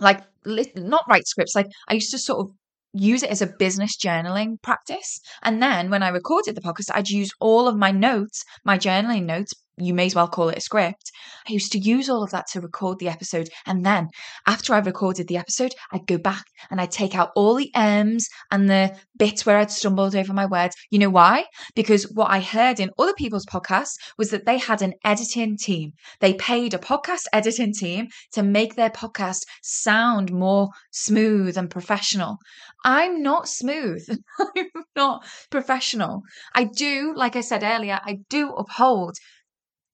like, 0.00 0.24
not 0.44 1.04
write 1.08 1.28
scripts, 1.28 1.54
like, 1.54 1.68
I 1.86 1.94
used 1.94 2.10
to 2.10 2.18
sort 2.18 2.40
of 2.40 2.50
use 2.92 3.22
it 3.22 3.30
as 3.30 3.42
a 3.42 3.54
business 3.60 3.96
journaling 3.96 4.60
practice. 4.60 5.20
And 5.44 5.62
then 5.62 5.88
when 5.88 6.02
I 6.02 6.08
recorded 6.08 6.56
the 6.56 6.62
podcast, 6.62 6.90
I'd 6.92 7.10
use 7.10 7.30
all 7.38 7.68
of 7.68 7.76
my 7.76 7.92
notes, 7.92 8.42
my 8.64 8.76
journaling 8.76 9.24
notes, 9.24 9.52
you 9.80 9.94
may 9.94 10.06
as 10.06 10.14
well 10.14 10.28
call 10.28 10.48
it 10.48 10.58
a 10.58 10.60
script. 10.60 11.10
I 11.48 11.52
used 11.52 11.72
to 11.72 11.78
use 11.78 12.08
all 12.08 12.22
of 12.22 12.30
that 12.30 12.46
to 12.52 12.60
record 12.60 12.98
the 12.98 13.08
episode. 13.08 13.48
And 13.66 13.84
then 13.84 14.08
after 14.46 14.74
I 14.74 14.78
recorded 14.78 15.28
the 15.28 15.36
episode, 15.36 15.72
I'd 15.92 16.06
go 16.06 16.18
back 16.18 16.44
and 16.70 16.80
I'd 16.80 16.90
take 16.90 17.14
out 17.14 17.30
all 17.36 17.54
the 17.54 17.70
M's 17.74 18.28
and 18.50 18.68
the 18.68 18.96
bits 19.16 19.46
where 19.46 19.58
I'd 19.58 19.70
stumbled 19.70 20.14
over 20.14 20.32
my 20.32 20.46
words. 20.46 20.74
You 20.90 20.98
know 20.98 21.10
why? 21.10 21.46
Because 21.74 22.04
what 22.14 22.30
I 22.30 22.40
heard 22.40 22.80
in 22.80 22.90
other 22.98 23.14
people's 23.14 23.46
podcasts 23.46 23.96
was 24.16 24.30
that 24.30 24.46
they 24.46 24.58
had 24.58 24.82
an 24.82 24.94
editing 25.04 25.56
team. 25.56 25.92
They 26.20 26.34
paid 26.34 26.74
a 26.74 26.78
podcast 26.78 27.24
editing 27.32 27.72
team 27.72 28.08
to 28.32 28.42
make 28.42 28.74
their 28.74 28.90
podcast 28.90 29.40
sound 29.62 30.32
more 30.32 30.68
smooth 30.90 31.56
and 31.56 31.70
professional. 31.70 32.38
I'm 32.84 33.22
not 33.22 33.48
smooth. 33.48 34.06
I'm 34.56 34.70
not 34.94 35.26
professional. 35.50 36.22
I 36.54 36.64
do, 36.64 37.14
like 37.16 37.36
I 37.36 37.40
said 37.40 37.62
earlier, 37.62 38.00
I 38.04 38.18
do 38.28 38.52
uphold 38.52 39.16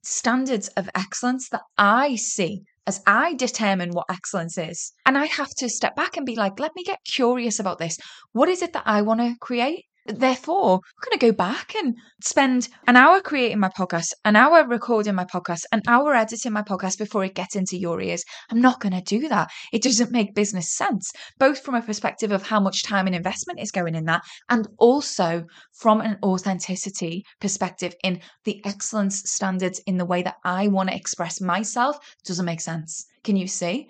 standards 0.07 0.69
of 0.69 0.89
excellence 0.95 1.49
that 1.51 1.63
I 1.77 2.17
see 2.17 2.63
as 2.87 3.01
I 3.07 3.35
determine 3.35 3.91
what 3.91 4.07
excellence 4.11 4.59
is. 4.59 4.93
And 5.07 5.17
I 5.17 5.27
have 5.27 5.51
to 5.59 5.69
step 5.69 5.97
back 5.97 6.17
and 6.17 6.27
be 6.27 6.37
like, 6.37 6.61
let 6.61 6.73
me 6.77 6.85
get 6.85 6.99
curious 7.05 7.59
about 7.59 7.79
this. 7.79 7.99
What 8.33 8.49
is 8.49 8.63
it 8.63 8.73
that 8.75 8.85
I 8.87 9.03
want 9.03 9.21
to 9.21 9.37
create? 9.41 9.85
Therefore, 10.07 10.75
I'm 10.75 11.09
going 11.09 11.19
to 11.19 11.27
go 11.27 11.33
back 11.33 11.75
and 11.75 11.97
spend 12.23 12.69
an 12.87 12.95
hour 12.95 13.23
creating 13.23 13.59
my 13.59 13.71
podcast, 13.71 14.13
an 14.27 14.37
hour 14.37 14.67
recording 14.67 15.15
my 15.15 15.25
podcast, 15.25 15.63
an 15.73 15.81
hour 15.89 16.15
editing 16.15 16.53
my 16.53 16.61
podcast 16.61 16.99
before 16.99 17.25
it 17.25 17.35
gets 17.35 17.57
into 17.57 17.79
your 17.79 18.03
ears. 18.03 18.23
I'm 18.51 18.61
not 18.61 18.81
going 18.81 18.93
to 18.93 19.01
do 19.01 19.29
that. 19.29 19.51
It 19.73 19.83
doesn't 19.83 20.13
make 20.13 20.35
business 20.35 20.71
sense, 20.77 21.11
both 21.39 21.65
from 21.65 21.75
a 21.75 21.81
perspective 21.81 22.33
of 22.33 22.47
how 22.47 22.61
much 22.61 22.83
time 22.83 23.07
and 23.07 23.17
investment 23.17 23.61
is 23.61 23.71
going 23.71 23.95
in 23.95 24.05
that, 24.05 24.21
and 24.51 24.69
also 24.79 25.47
from 25.73 26.03
an 26.03 26.19
authenticity 26.23 27.25
perspective 27.41 27.95
in 28.05 28.21
the 28.45 28.61
excellence 28.67 29.23
standards 29.31 29.81
in 29.87 29.97
the 29.97 30.05
way 30.05 30.23
that 30.23 30.37
I 30.45 30.69
want 30.69 30.91
to 30.91 30.97
express 30.97 31.41
myself 31.41 31.97
doesn't 32.27 32.45
make 32.45 32.61
sense. 32.61 33.07
Can 33.23 33.37
you 33.37 33.47
see? 33.47 33.89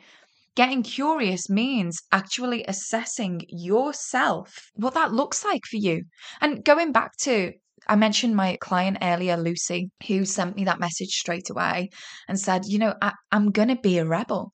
Getting 0.57 0.85
curious 0.85 1.51
means 1.51 1.99
actually 2.13 2.65
assessing 2.69 3.41
yourself, 3.49 4.71
what 4.75 4.95
that 4.95 5.13
looks 5.13 5.45
like 5.45 5.63
for 5.69 5.77
you. 5.77 6.05
And 6.41 6.65
going 6.65 6.93
back 6.93 7.17
to, 7.23 7.53
I 7.89 7.97
mentioned 7.97 8.37
my 8.37 8.57
client 8.61 8.99
earlier, 9.03 9.37
Lucy, 9.37 9.91
who 10.07 10.25
sent 10.25 10.57
me 10.57 10.65
that 10.65 10.79
message 10.79 11.11
straight 11.11 11.51
away 11.51 11.91
and 12.29 12.39
said, 12.39 12.63
you 12.67 12.79
know, 12.79 12.95
I, 13.03 13.15
I'm 13.33 13.51
going 13.51 13.69
to 13.69 13.77
be 13.77 13.99
a 13.99 14.07
rebel. 14.07 14.53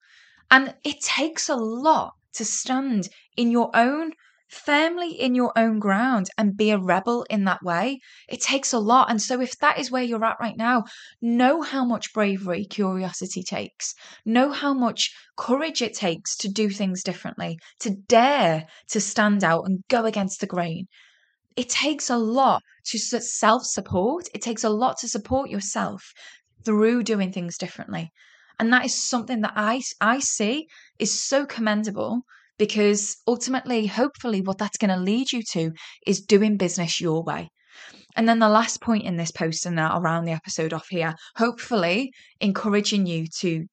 And 0.50 0.74
it 0.84 1.02
takes 1.02 1.48
a 1.48 1.56
lot 1.56 2.12
to 2.34 2.44
stand 2.44 3.08
in 3.36 3.50
your 3.50 3.70
own 3.74 4.12
firmly 4.50 5.12
in 5.12 5.34
your 5.34 5.52
own 5.56 5.78
ground 5.78 6.28
and 6.36 6.56
be 6.56 6.70
a 6.70 6.78
rebel 6.78 7.24
in 7.30 7.44
that 7.44 7.62
way. 7.62 8.00
It 8.28 8.40
takes 8.40 8.72
a 8.72 8.78
lot. 8.78 9.08
And 9.08 9.22
so, 9.22 9.40
if 9.40 9.56
that 9.58 9.78
is 9.78 9.90
where 9.90 10.02
you're 10.02 10.24
at 10.24 10.40
right 10.40 10.56
now, 10.56 10.84
know 11.22 11.62
how 11.62 11.84
much 11.84 12.12
bravery 12.12 12.64
curiosity 12.64 13.42
takes, 13.42 13.94
know 14.24 14.50
how 14.50 14.74
much 14.74 15.14
courage 15.36 15.80
it 15.80 15.94
takes 15.94 16.36
to 16.38 16.48
do 16.48 16.68
things 16.68 17.02
differently, 17.02 17.58
to 17.78 17.90
dare 17.90 18.66
to 18.88 19.00
stand 19.00 19.44
out 19.44 19.62
and 19.66 19.84
go 19.88 20.04
against 20.04 20.40
the 20.40 20.46
grain. 20.46 20.86
It 21.56 21.68
takes 21.68 22.10
a 22.10 22.18
lot 22.18 22.62
to 22.86 22.98
self 22.98 23.64
support, 23.64 24.28
it 24.34 24.42
takes 24.42 24.64
a 24.64 24.70
lot 24.70 24.98
to 24.98 25.08
support 25.08 25.48
yourself 25.48 26.12
through 26.64 27.04
doing 27.04 27.32
things 27.32 27.56
differently. 27.56 28.10
And 28.58 28.72
that 28.72 28.84
is 28.84 29.08
something 29.08 29.40
that 29.40 29.54
I, 29.56 29.80
I 30.00 30.18
see 30.18 30.66
is 30.98 31.24
so 31.24 31.46
commendable 31.46 32.22
because 32.60 33.16
ultimately, 33.26 33.86
hopefully, 33.86 34.42
what 34.42 34.58
that's 34.58 34.76
going 34.76 34.94
to 34.94 35.00
lead 35.00 35.32
you 35.32 35.42
to 35.52 35.72
is 36.06 36.20
doing 36.20 36.58
business 36.58 37.00
your 37.00 37.22
way. 37.24 37.48
And 38.16 38.28
then 38.28 38.38
the 38.38 38.50
last 38.50 38.82
point 38.82 39.04
in 39.04 39.16
this 39.16 39.30
post 39.30 39.64
and 39.64 39.80
uh, 39.80 39.88
I'll 39.90 40.02
round 40.02 40.28
the 40.28 40.32
episode 40.32 40.74
off 40.74 40.86
here, 40.90 41.14
hopefully 41.36 42.10
encouraging 42.38 43.06
you 43.06 43.24
to 43.38 43.64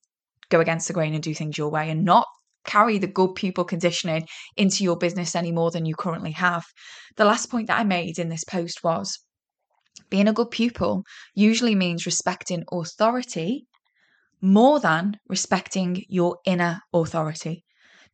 go 0.47 0.61
against 0.61 0.87
the 0.87 0.93
grain 0.93 1.13
and 1.13 1.21
do 1.21 1.33
things 1.33 1.57
your 1.57 1.69
way 1.69 1.89
and 1.89 2.05
not 2.05 2.27
carry 2.65 2.97
the 2.97 3.07
good 3.07 3.35
pupil 3.35 3.65
conditioning 3.65 4.25
into 4.55 4.85
your 4.85 4.95
business 4.95 5.35
any 5.35 5.51
more 5.51 5.69
than 5.69 5.85
you 5.85 5.93
currently 5.93 6.31
have. 6.31 6.63
The 7.17 7.25
last 7.25 7.51
point 7.51 7.67
that 7.67 7.81
I 7.81 7.83
made 7.83 8.17
in 8.17 8.29
this 8.29 8.45
post 8.45 8.85
was 8.85 9.19
being 10.09 10.29
a 10.29 10.33
good 10.33 10.49
pupil 10.49 11.03
usually 11.35 11.75
means 11.75 12.05
respecting 12.05 12.63
authority 12.71 13.65
more 14.39 14.79
than 14.79 15.17
respecting 15.27 16.05
your 16.07 16.37
inner 16.45 16.79
authority. 16.93 17.65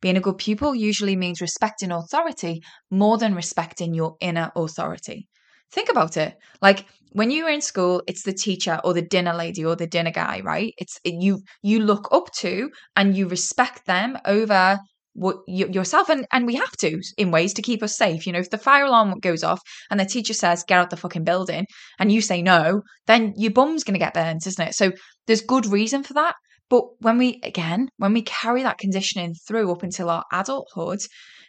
Being 0.04 0.18
a 0.18 0.20
good 0.20 0.36
pupil 0.36 0.74
usually 0.74 1.16
means 1.16 1.40
respecting 1.40 1.90
authority 1.90 2.60
more 2.90 3.16
than 3.16 3.34
respecting 3.34 3.94
your 3.94 4.16
inner 4.20 4.52
authority. 4.54 5.28
Think 5.72 5.88
about 5.88 6.18
it. 6.18 6.36
Like 6.60 6.84
when 7.12 7.30
you 7.30 7.44
were 7.44 7.50
in 7.50 7.62
school, 7.62 8.02
it's 8.06 8.22
the 8.22 8.34
teacher 8.34 8.78
or 8.84 8.92
the 8.92 9.00
dinner 9.00 9.32
lady 9.32 9.64
or 9.64 9.76
the 9.76 9.86
dinner 9.86 10.10
guy, 10.10 10.42
right? 10.44 10.74
It's 10.76 11.00
it, 11.04 11.14
you 11.22 11.40
you 11.62 11.80
look 11.80 12.06
up 12.12 12.30
to 12.40 12.68
and 12.94 13.16
you 13.16 13.28
respect 13.28 13.86
them 13.86 14.18
over 14.26 14.78
what 15.14 15.38
you, 15.46 15.70
yourself 15.70 16.10
and 16.10 16.26
and 16.32 16.44
we 16.44 16.56
have 16.56 16.76
to 16.80 17.00
in 17.16 17.30
ways 17.30 17.54
to 17.54 17.62
keep 17.62 17.84
us 17.84 17.96
safe 17.96 18.26
you 18.26 18.32
know 18.32 18.40
if 18.40 18.50
the 18.50 18.58
fire 18.58 18.84
alarm 18.84 19.20
goes 19.20 19.44
off 19.44 19.60
and 19.88 20.00
the 20.00 20.04
teacher 20.04 20.34
says 20.34 20.64
get 20.66 20.76
out 20.76 20.90
the 20.90 20.96
fucking 20.96 21.22
building 21.22 21.64
and 22.00 22.10
you 22.10 22.20
say 22.20 22.42
no 22.42 22.82
then 23.06 23.32
your 23.36 23.52
bum's 23.52 23.84
going 23.84 23.94
to 23.94 24.04
get 24.04 24.12
burnt 24.12 24.44
isn't 24.44 24.66
it 24.66 24.74
so 24.74 24.90
there's 25.28 25.40
good 25.40 25.66
reason 25.66 26.02
for 26.02 26.14
that 26.14 26.34
but 26.68 26.84
when 27.00 27.18
we, 27.18 27.40
again, 27.42 27.88
when 27.98 28.12
we 28.12 28.22
carry 28.22 28.62
that 28.62 28.78
conditioning 28.78 29.34
through 29.46 29.70
up 29.70 29.82
until 29.82 30.10
our 30.10 30.24
adulthood, 30.32 31.00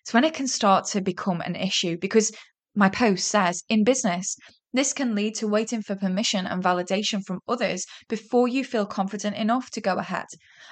it's 0.02 0.14
when 0.14 0.24
it 0.24 0.34
can 0.34 0.48
start 0.48 0.86
to 0.88 1.02
become 1.02 1.42
an 1.42 1.56
issue 1.56 1.98
because 1.98 2.32
my 2.76 2.90
post 2.90 3.28
says 3.28 3.64
in 3.70 3.84
business, 3.84 4.36
this 4.74 4.92
can 4.92 5.16
lead 5.16 5.36
to 5.36 5.48
waiting 5.48 5.82
for 5.82 5.96
permission 5.96 6.46
and 6.46 6.62
validation 6.62 7.24
from 7.24 7.40
others 7.48 7.86
before 8.10 8.50
you 8.50 8.66
feel 8.66 8.86
confident 8.86 9.38
enough 9.38 9.70
to 9.72 9.80
go 9.80 9.96
ahead. 9.96 10.26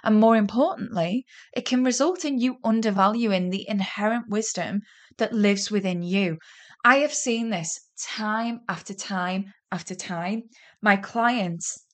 And 0.04 0.20
more 0.20 0.36
importantly, 0.36 1.26
it 1.56 1.66
can 1.66 1.86
result 1.86 2.26
in 2.26 2.38
you 2.38 2.58
undervaluing 2.66 3.50
the 3.50 3.66
inherent 3.70 4.28
wisdom 4.28 4.82
that 5.18 5.32
lives 5.32 5.72
within 5.72 6.04
you. 6.04 6.38
I 6.84 6.98
have 6.98 7.14
seen 7.14 7.50
this 7.50 7.80
time 7.98 8.60
after 8.68 8.94
time 8.94 9.54
after 9.72 9.96
time. 9.96 10.44
My 10.82 10.98
clients 10.98 11.86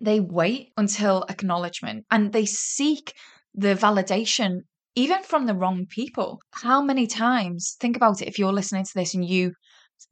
they 0.00 0.20
wait 0.20 0.72
until 0.76 1.24
acknowledgement 1.28 2.04
and 2.10 2.32
they 2.32 2.46
seek 2.46 3.12
the 3.54 3.74
validation 3.74 4.60
even 4.96 5.22
from 5.22 5.46
the 5.46 5.54
wrong 5.54 5.86
people. 5.88 6.40
How 6.52 6.80
many 6.80 7.06
times, 7.06 7.76
think 7.80 7.96
about 7.96 8.22
it 8.22 8.28
if 8.28 8.38
you're 8.38 8.52
listening 8.52 8.84
to 8.84 8.94
this 8.94 9.14
and 9.14 9.24
you 9.24 9.52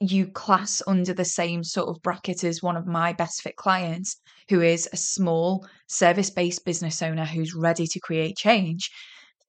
you 0.01 0.27
class 0.27 0.83
under 0.87 1.12
the 1.12 1.25
same 1.25 1.62
sort 1.62 1.88
of 1.88 2.03
bracket 2.03 2.45
as 2.45 2.62
one 2.62 2.77
of 2.77 2.87
my 2.87 3.12
best 3.12 3.42
fit 3.42 3.57
clients 3.57 4.16
who 4.49 4.61
is 4.61 4.88
a 4.92 4.97
small 4.97 5.66
service-based 5.88 6.64
business 6.64 7.03
owner 7.03 7.25
who's 7.25 7.55
ready 7.55 7.87
to 7.87 8.01
create 8.01 8.37
change. 8.37 8.90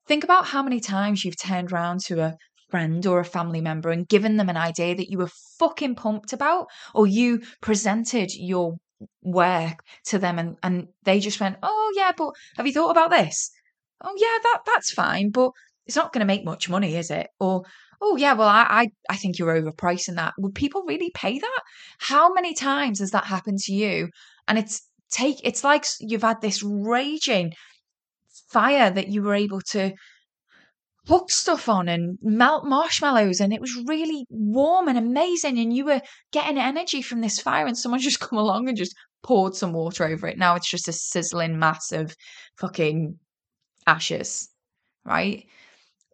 Think 0.08 0.24
about 0.24 0.46
how 0.46 0.62
many 0.62 0.80
times 0.80 1.24
you've 1.24 1.42
turned 1.42 1.72
around 1.72 2.02
to 2.06 2.22
a 2.22 2.36
friend 2.70 3.06
or 3.06 3.20
a 3.20 3.26
family 3.26 3.62
member 3.62 3.90
and 3.90 4.08
given 4.08 4.38
them 4.38 4.50
an 4.50 4.58
idea 4.58 4.96
that 4.96 5.10
you 5.10 5.18
were 5.18 5.30
fucking 5.60 5.96
pumped 5.96 6.34
about 6.34 6.68
or 6.94 7.08
you 7.08 7.42
presented 7.62 8.30
your 8.34 8.76
work 9.22 9.80
to 10.06 10.20
them 10.20 10.40
and, 10.40 10.58
and 10.64 10.88
they 11.04 11.20
just 11.20 11.40
went, 11.40 11.58
Oh 11.64 11.94
yeah, 11.96 12.12
but 12.16 12.34
have 12.58 12.68
you 12.68 12.74
thought 12.74 12.92
about 12.92 13.10
this? 13.10 13.52
Oh 14.02 14.14
yeah, 14.18 14.38
that 14.44 14.60
that's 14.66 14.92
fine, 14.92 15.30
but 15.32 15.52
it's 15.86 15.96
not 15.96 16.14
gonna 16.14 16.26
make 16.26 16.46
much 16.46 16.70
money, 16.70 16.96
is 16.96 17.12
it? 17.12 17.28
Or 17.40 17.64
oh 18.02 18.18
yeah, 18.18 18.34
well 18.34 18.48
I, 18.48 18.66
I 18.70 18.88
I 19.10 19.16
think 19.18 19.38
you're 19.38 19.62
overpricing 19.62 20.16
that. 20.16 20.34
Would 20.38 20.56
people 20.56 20.84
really 20.88 21.12
pay 21.14 21.40
that? 21.40 21.62
How 22.00 22.34
many 22.34 22.54
times 22.54 23.00
has 23.00 23.12
that 23.12 23.26
happened 23.26 23.60
to 23.60 23.74
you? 23.74 24.10
And 24.48 24.58
it's 24.58 24.82
take 25.12 25.38
it's 25.44 25.64
like 25.64 25.86
you've 26.00 26.24
had 26.24 26.42
this 26.42 26.64
raging 26.64 27.54
fire 28.50 28.90
that 28.90 29.10
you 29.10 29.22
were 29.22 29.36
able 29.36 29.62
to 29.62 29.94
hook 31.08 31.30
stuff 31.30 31.68
on 31.68 31.90
and 31.90 32.18
melt 32.22 32.66
marshmallows 32.66 33.42
and 33.42 33.52
it 33.54 33.60
was 33.60 33.76
really 33.88 34.26
warm 34.30 34.88
and 34.88 34.98
amazing 34.98 35.60
and 35.60 35.76
you 35.76 35.86
were 35.86 36.02
getting 36.32 36.58
energy 36.58 37.02
from 37.02 37.22
this 37.22 37.40
fire 37.40 37.66
and 37.66 37.78
someone 37.78 38.00
just 38.02 38.20
come 38.20 38.40
along 38.40 38.68
and 38.68 38.78
just 38.78 38.96
poured 39.22 39.56
some 39.56 39.74
water 39.74 40.06
over 40.06 40.28
it. 40.28 40.38
Now 40.38 40.56
it's 40.56 40.70
just 40.70 40.88
a 40.88 40.94
sizzling 40.94 41.60
mass 41.60 41.92
of 41.92 42.16
fucking 42.58 43.18
ashes 43.88 44.50
right? 45.06 45.46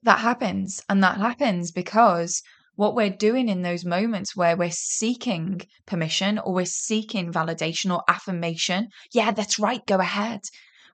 That 0.04 0.20
happens 0.20 0.82
and 0.90 1.04
that 1.04 1.18
happens 1.18 1.72
because 1.72 2.42
what 2.76 2.96
we're 2.96 3.10
doing 3.10 3.50
in 3.50 3.62
those 3.62 3.84
moments 3.84 4.38
where 4.38 4.56
we're 4.56 4.72
seeking 4.72 5.62
permission 5.86 6.40
or 6.40 6.54
we're 6.54 6.66
seeking 6.66 7.32
validation 7.32 7.94
or 7.94 8.02
affirmation 8.08 8.88
yeah 9.14 9.32
that's 9.32 9.60
right 9.60 9.86
go 9.86 9.98
ahead 10.00 10.40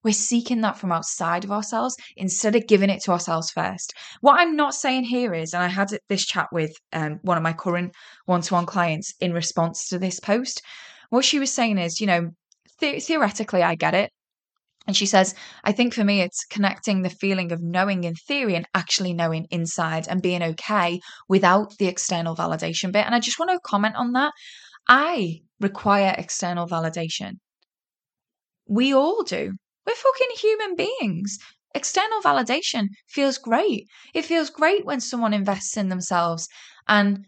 we're 0.05 0.13
seeking 0.13 0.61
that 0.61 0.77
from 0.77 0.91
outside 0.91 1.43
of 1.43 1.51
ourselves 1.51 1.97
instead 2.15 2.55
of 2.55 2.67
giving 2.67 2.91
it 2.91 3.01
to 3.03 3.11
ourselves 3.11 3.49
first. 3.49 3.93
What 4.21 4.39
I'm 4.39 4.55
not 4.55 4.75
saying 4.75 5.05
here 5.05 5.33
is, 5.33 5.53
and 5.53 5.63
I 5.63 5.67
had 5.67 5.89
this 6.07 6.25
chat 6.25 6.47
with 6.51 6.71
um, 6.93 7.19
one 7.23 7.37
of 7.37 7.43
my 7.43 7.53
current 7.53 7.91
one 8.25 8.41
to 8.41 8.53
one 8.53 8.67
clients 8.67 9.15
in 9.19 9.33
response 9.33 9.89
to 9.89 9.97
this 9.97 10.19
post. 10.19 10.61
What 11.09 11.25
she 11.25 11.39
was 11.39 11.51
saying 11.51 11.79
is, 11.79 11.99
you 11.99 12.05
know, 12.05 12.29
the- 12.79 12.99
theoretically, 12.99 13.63
I 13.63 13.73
get 13.73 13.95
it. 13.95 14.11
And 14.85 14.95
she 14.95 15.07
says, 15.07 15.33
I 15.63 15.71
think 15.71 15.95
for 15.95 16.03
me, 16.03 16.21
it's 16.21 16.45
connecting 16.45 17.01
the 17.01 17.09
feeling 17.09 17.51
of 17.51 17.63
knowing 17.63 18.03
in 18.03 18.13
theory 18.13 18.53
and 18.53 18.67
actually 18.75 19.13
knowing 19.13 19.47
inside 19.49 20.07
and 20.07 20.21
being 20.21 20.43
okay 20.43 20.99
without 21.27 21.75
the 21.79 21.87
external 21.87 22.35
validation 22.35 22.91
bit. 22.91 23.07
And 23.07 23.15
I 23.15 23.19
just 23.19 23.39
want 23.39 23.49
to 23.49 23.59
comment 23.63 23.95
on 23.95 24.11
that. 24.11 24.31
I 24.87 25.39
require 25.59 26.13
external 26.15 26.67
validation. 26.67 27.39
We 28.67 28.93
all 28.93 29.23
do. 29.23 29.53
We're 29.85 29.93
fucking 29.95 30.35
human 30.37 30.75
beings. 30.75 31.37
External 31.73 32.21
validation 32.21 32.87
feels 33.07 33.37
great. 33.37 33.87
It 34.13 34.25
feels 34.25 34.49
great 34.49 34.85
when 34.85 35.01
someone 35.01 35.33
invests 35.33 35.77
in 35.77 35.89
themselves 35.89 36.47
and 36.87 37.25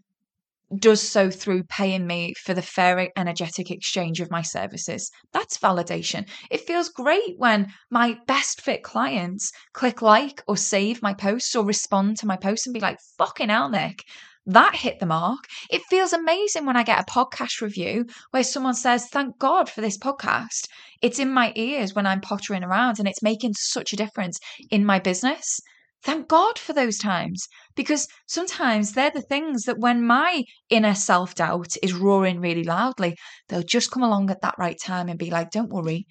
does 0.80 1.02
so 1.02 1.30
through 1.30 1.64
paying 1.64 2.06
me 2.06 2.34
for 2.44 2.54
the 2.54 2.62
fair 2.62 3.10
energetic 3.16 3.72
exchange 3.72 4.20
of 4.20 4.32
my 4.32 4.42
services. 4.42 5.10
That's 5.32 5.58
validation. 5.58 6.28
It 6.52 6.68
feels 6.68 6.90
great 6.90 7.36
when 7.38 7.74
my 7.90 8.18
best 8.28 8.62
fit 8.62 8.84
clients 8.84 9.52
click 9.74 10.02
like 10.02 10.42
or 10.48 10.58
save 10.58 11.02
my 11.02 11.14
posts 11.14 11.56
or 11.56 11.66
respond 11.66 12.18
to 12.18 12.28
my 12.28 12.36
posts 12.36 12.68
and 12.68 12.74
be 12.74 12.82
like, 12.82 12.98
fucking 13.18 13.50
hell, 13.50 13.70
Nick, 13.70 14.04
that 14.48 14.76
hit 14.76 15.00
the 15.00 15.06
mark. 15.06 15.40
It 15.70 15.82
feels 15.90 16.14
amazing 16.14 16.66
when 16.66 16.78
I 16.78 16.84
get 16.84 17.02
a 17.02 17.12
podcast 17.12 17.62
review 17.62 18.06
where 18.32 18.44
someone 18.44 18.76
says, 18.76 19.08
Thank 19.08 19.38
God 19.38 19.70
for 19.70 19.82
this 19.82 19.98
podcast. 19.98 20.68
It's 21.02 21.20
in 21.20 21.32
my 21.32 21.52
ears 21.56 21.94
when 21.94 22.08
I'm 22.08 22.22
pottering 22.22 22.64
around 22.64 22.98
and 22.98 23.08
it's 23.08 23.22
making 23.22 23.54
such 23.56 23.94
a 23.94 23.98
difference 23.98 24.40
in 24.72 24.86
my 24.86 25.00
business. 25.00 25.60
Thank 26.04 26.30
God 26.30 26.58
for 26.58 26.72
those 26.74 26.98
times 26.98 27.46
because 27.76 28.08
sometimes 28.28 28.94
they're 28.94 29.12
the 29.12 29.22
things 29.22 29.64
that 29.64 29.80
when 29.80 30.06
my 30.06 30.44
inner 30.70 30.96
self 30.96 31.36
doubt 31.36 31.76
is 31.84 31.94
roaring 31.94 32.40
really 32.40 32.64
loudly, 32.64 33.18
they'll 33.50 33.64
just 33.64 33.92
come 33.92 34.04
along 34.04 34.30
at 34.30 34.42
that 34.42 34.56
right 34.58 34.78
time 34.82 35.10
and 35.10 35.20
be 35.20 35.30
like, 35.30 35.52
Don't 35.52 35.70
worry, 35.70 36.06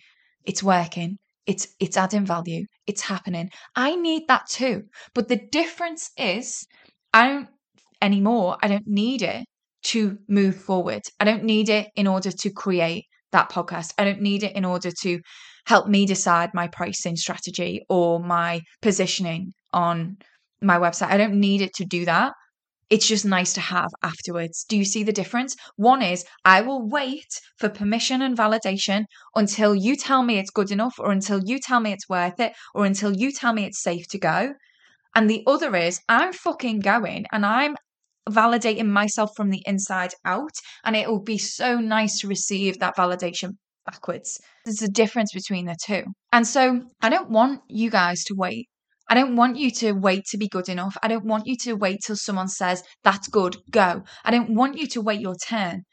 it's 0.45 0.63
working. 0.63 1.19
It's 1.47 1.69
it's 1.81 1.97
adding 1.97 2.27
value. 2.27 2.67
It's 2.87 3.03
happening. 3.03 3.51
I 3.75 3.97
need 3.97 4.25
that 4.29 4.49
too. 4.51 4.83
But 5.15 5.29
the 5.29 5.41
difference 5.51 6.11
is 6.19 6.67
I 7.15 7.29
don't 7.29 7.49
anymore. 8.07 8.57
I 8.63 8.69
don't 8.69 8.87
need 8.87 9.23
it 9.23 9.45
to 9.93 10.19
move 10.29 10.57
forward. 10.57 11.03
I 11.21 11.25
don't 11.25 11.45
need 11.45 11.69
it 11.69 11.89
in 11.95 12.07
order 12.07 12.31
to 12.31 12.51
create 12.51 13.05
that 13.33 13.51
podcast. 13.51 13.93
I 13.99 14.05
don't 14.05 14.23
need 14.23 14.43
it 14.43 14.57
in 14.57 14.65
order 14.65 14.91
to 15.03 15.21
help 15.67 15.89
me 15.89 16.07
decide 16.07 16.51
my 16.55 16.69
pricing 16.69 17.17
strategy 17.17 17.83
or 17.89 18.21
my 18.21 18.63
positioning 18.81 19.53
on 19.73 20.17
my 20.63 20.79
website. 20.79 21.11
I 21.11 21.17
don't 21.17 21.41
need 21.41 21.61
it 21.61 21.75
to 21.75 21.85
do 21.85 22.05
that. 22.07 22.33
It's 22.89 23.09
just 23.09 23.25
nice 23.25 23.53
to 23.55 23.61
have 23.61 23.91
afterwards. 24.05 24.65
Do 24.69 24.77
you 24.77 24.85
see 24.85 25.03
the 25.03 25.19
difference? 25.21 25.57
One 25.75 26.03
is 26.03 26.25
I 26.45 26.61
will 26.61 26.89
wait 26.89 27.27
for 27.59 27.69
permission 27.69 28.23
and 28.23 28.39
validation 28.39 29.07
until 29.35 29.75
you 29.75 29.97
tell 29.97 30.23
me 30.23 30.39
it's 30.39 30.51
good 30.51 30.71
enough, 30.71 30.95
or 31.01 31.11
until 31.11 31.41
you 31.45 31.59
tell 31.59 31.81
me 31.81 31.91
it's 31.93 32.09
worth 32.09 32.39
it, 32.39 32.53
or 32.77 32.87
until 32.87 33.13
you 33.13 33.33
tell 33.33 33.53
me 33.53 33.65
it's 33.65 33.83
safe 33.83 34.07
to 34.11 34.19
go. 34.19 34.55
And 35.17 35.29
the 35.29 35.43
other 35.47 35.75
is 35.75 36.01
I'm 36.09 36.33
fucking 36.33 36.81
going 36.81 37.27
and 37.33 37.45
I'm 37.45 37.75
validating 38.29 38.87
myself 38.87 39.31
from 39.37 39.51
the 39.51 39.63
inside 39.67 40.13
out. 40.25 40.55
And 40.85 40.97
it 40.97 41.09
will 41.09 41.23
be 41.23 41.39
so 41.39 41.79
nice 41.79 42.21
to 42.21 42.29
receive 42.29 42.79
that 42.79 42.97
validation 42.97 43.53
backwards. 43.85 44.41
There's 44.65 44.83
a 44.83 44.89
difference 44.89 45.33
between 45.33 45.67
the 45.67 45.77
two. 45.85 46.05
And 46.33 46.47
so 46.47 46.83
I 47.01 47.09
don't 47.09 47.31
want 47.31 47.61
you 47.69 47.91
guys 47.91 48.25
to 48.25 48.35
wait. 48.37 48.69
I 49.09 49.15
don't 49.15 49.37
want 49.37 49.57
you 49.57 49.71
to 49.71 49.93
wait 49.93 50.25
to 50.31 50.37
be 50.37 50.49
good 50.49 50.69
enough. 50.69 50.97
I 51.01 51.09
don't 51.09 51.25
want 51.25 51.47
you 51.47 51.57
to 51.59 51.75
wait 51.75 52.01
till 52.05 52.17
someone 52.17 52.49
says, 52.49 52.83
that's 53.05 53.29
good, 53.29 53.57
go. 53.71 54.03
I 54.25 54.33
don't 54.33 54.55
want 54.55 54.79
you 54.79 54.89
to 54.89 55.01
wait 55.01 55.21
your 55.21 55.37
turn. 55.37 55.85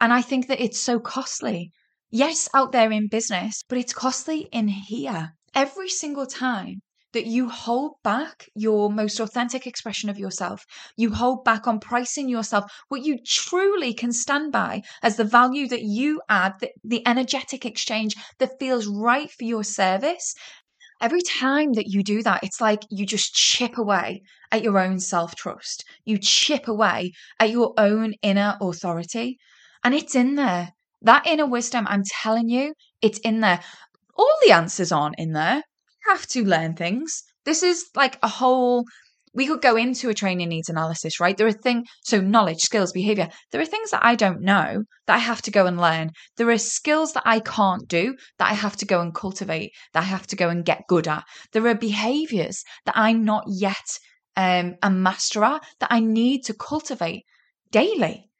And 0.00 0.12
I 0.12 0.20
think 0.20 0.48
that 0.48 0.60
it's 0.60 0.80
so 0.80 0.98
costly. 0.98 1.70
Yes, 2.10 2.48
out 2.54 2.72
there 2.72 2.90
in 2.90 3.08
business, 3.08 3.62
but 3.68 3.78
it's 3.78 3.94
costly 3.94 4.48
in 4.52 4.68
here. 4.68 5.30
Every 5.54 5.88
single 5.88 6.26
time 6.26 6.80
that 7.16 7.24
you 7.24 7.48
hold 7.48 7.94
back 8.04 8.46
your 8.54 8.90
most 8.90 9.18
authentic 9.20 9.66
expression 9.66 10.10
of 10.10 10.18
yourself. 10.18 10.66
You 10.98 11.14
hold 11.14 11.44
back 11.44 11.66
on 11.66 11.80
pricing 11.80 12.28
yourself 12.28 12.70
what 12.88 13.06
you 13.06 13.16
truly 13.26 13.94
can 13.94 14.12
stand 14.12 14.52
by 14.52 14.82
as 15.02 15.16
the 15.16 15.24
value 15.24 15.66
that 15.68 15.80
you 15.80 16.20
add, 16.28 16.52
the, 16.60 16.68
the 16.84 17.08
energetic 17.08 17.64
exchange 17.64 18.14
that 18.38 18.58
feels 18.60 18.86
right 18.86 19.30
for 19.30 19.44
your 19.44 19.64
service. 19.64 20.34
Every 21.00 21.22
time 21.22 21.72
that 21.72 21.86
you 21.86 22.02
do 22.02 22.22
that, 22.22 22.44
it's 22.44 22.60
like 22.60 22.82
you 22.90 23.06
just 23.06 23.32
chip 23.32 23.78
away 23.78 24.20
at 24.52 24.62
your 24.62 24.78
own 24.78 25.00
self 25.00 25.34
trust. 25.34 25.86
You 26.04 26.18
chip 26.18 26.68
away 26.68 27.12
at 27.40 27.48
your 27.48 27.72
own 27.78 28.12
inner 28.20 28.58
authority. 28.60 29.38
And 29.82 29.94
it's 29.94 30.14
in 30.14 30.34
there. 30.34 30.72
That 31.00 31.26
inner 31.26 31.46
wisdom, 31.46 31.86
I'm 31.88 32.02
telling 32.22 32.50
you, 32.50 32.74
it's 33.00 33.20
in 33.20 33.40
there. 33.40 33.60
All 34.18 34.36
the 34.44 34.52
answers 34.52 34.92
aren't 34.92 35.18
in 35.18 35.32
there 35.32 35.62
have 36.08 36.26
to 36.28 36.44
learn 36.44 36.74
things. 36.74 37.22
This 37.44 37.62
is 37.62 37.86
like 37.94 38.18
a 38.22 38.28
whole 38.28 38.84
we 39.36 39.46
could 39.46 39.60
go 39.60 39.76
into 39.76 40.08
a 40.08 40.14
training 40.14 40.48
needs 40.48 40.70
analysis, 40.70 41.20
right? 41.20 41.36
There 41.36 41.46
are 41.46 41.52
things, 41.52 41.86
so 42.02 42.22
knowledge, 42.22 42.60
skills, 42.60 42.90
behavior. 42.90 43.28
There 43.52 43.60
are 43.60 43.66
things 43.66 43.90
that 43.90 44.02
I 44.02 44.14
don't 44.14 44.40
know 44.40 44.84
that 45.06 45.14
I 45.14 45.18
have 45.18 45.42
to 45.42 45.50
go 45.50 45.66
and 45.66 45.78
learn. 45.78 46.12
There 46.38 46.48
are 46.48 46.56
skills 46.56 47.12
that 47.12 47.22
I 47.26 47.40
can't 47.40 47.86
do 47.86 48.16
that 48.38 48.50
I 48.50 48.54
have 48.54 48.78
to 48.78 48.86
go 48.86 49.02
and 49.02 49.14
cultivate, 49.14 49.72
that 49.92 50.00
I 50.00 50.06
have 50.06 50.26
to 50.28 50.36
go 50.36 50.48
and 50.48 50.64
get 50.64 50.86
good 50.88 51.06
at. 51.06 51.24
There 51.52 51.66
are 51.66 51.74
behaviors 51.74 52.64
that 52.86 52.96
I'm 52.96 53.26
not 53.26 53.44
yet 53.46 53.98
um, 54.36 54.76
a 54.82 54.90
master 54.90 55.44
at 55.44 55.62
that 55.80 55.92
I 55.92 56.00
need 56.00 56.44
to 56.44 56.54
cultivate 56.54 57.24
daily. 57.70 58.30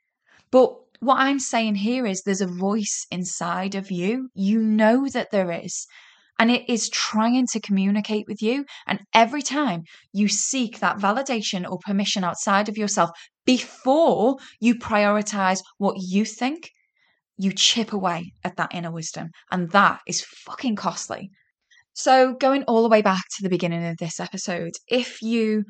But 0.51 0.73
what 1.01 1.19
I'm 1.19 1.41
saying 1.41 1.75
here 1.75 2.07
is 2.07 2.23
there's 2.23 2.41
a 2.41 2.47
voice 2.47 3.07
inside 3.11 3.75
of 3.75 3.91
you. 3.91 4.31
You 4.35 4.63
know 4.63 5.07
that 5.09 5.31
there 5.31 5.51
is 5.51 5.87
and 6.39 6.51
it 6.51 6.69
is 6.69 6.89
trying 6.89 7.47
to 7.49 7.61
communicate 7.61 8.27
with 8.29 8.43
you. 8.43 8.65
And 8.87 9.01
every 9.15 9.43
time 9.43 9.85
you 10.13 10.29
seek 10.29 10.81
that 10.81 10.99
validation 10.99 11.69
or 11.69 11.79
permission 11.79 12.25
outside 12.25 12.69
of 12.69 12.77
yourself 12.77 13.11
before 13.45 14.37
you 14.61 14.75
prioritize 14.75 15.61
what 15.79 15.97
you 15.99 16.25
think, 16.25 16.71
you 17.39 17.53
chip 17.53 17.93
away 17.93 18.33
at 18.45 18.57
that 18.57 18.75
inner 18.75 18.91
wisdom. 18.91 19.29
And 19.51 19.71
that 19.71 20.01
is 20.07 20.23
fucking 20.23 20.77
costly. 20.77 21.31
So, 21.95 22.35
going 22.35 22.65
all 22.65 22.83
the 22.83 22.91
way 22.91 23.01
back 23.01 23.23
to 23.37 23.43
the 23.43 23.49
beginning 23.49 23.87
of 23.87 23.97
this 23.97 24.21
episode, 24.21 24.73
if 24.89 25.23
you 25.23 25.65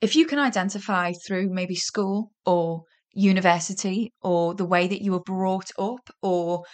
if 0.00 0.14
you 0.14 0.26
can 0.26 0.38
identify 0.38 1.12
through 1.26 1.48
maybe 1.48 1.74
school 1.74 2.30
or 2.44 2.82
university 3.12 4.12
or 4.22 4.54
the 4.54 4.64
way 4.64 4.86
that 4.86 5.02
you 5.02 5.12
were 5.12 5.22
brought 5.22 5.70
up 5.78 6.10
or 6.22 6.64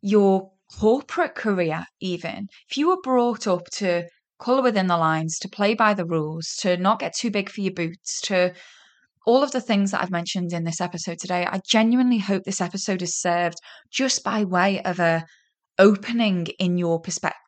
your 0.00 0.50
corporate 0.78 1.34
career, 1.34 1.84
even, 2.00 2.48
if 2.68 2.76
you 2.76 2.88
were 2.88 3.00
brought 3.02 3.46
up 3.46 3.66
to 3.74 4.04
colour 4.40 4.62
within 4.62 4.86
the 4.86 4.96
lines, 4.96 5.38
to 5.38 5.48
play 5.48 5.74
by 5.74 5.94
the 5.94 6.06
rules, 6.06 6.54
to 6.60 6.76
not 6.76 6.98
get 6.98 7.14
too 7.14 7.30
big 7.30 7.48
for 7.48 7.60
your 7.60 7.72
boots, 7.72 8.20
to 8.22 8.52
all 9.26 9.42
of 9.42 9.52
the 9.52 9.60
things 9.60 9.90
that 9.90 10.02
I've 10.02 10.10
mentioned 10.10 10.52
in 10.52 10.64
this 10.64 10.80
episode 10.80 11.18
today, 11.18 11.46
I 11.46 11.60
genuinely 11.66 12.18
hope 12.18 12.42
this 12.44 12.60
episode 12.60 13.02
is 13.02 13.18
served 13.18 13.58
just 13.90 14.22
by 14.22 14.44
way 14.44 14.82
of 14.82 15.00
a 15.00 15.24
opening 15.78 16.46
in 16.58 16.78
your 16.78 17.00
perspective 17.00 17.40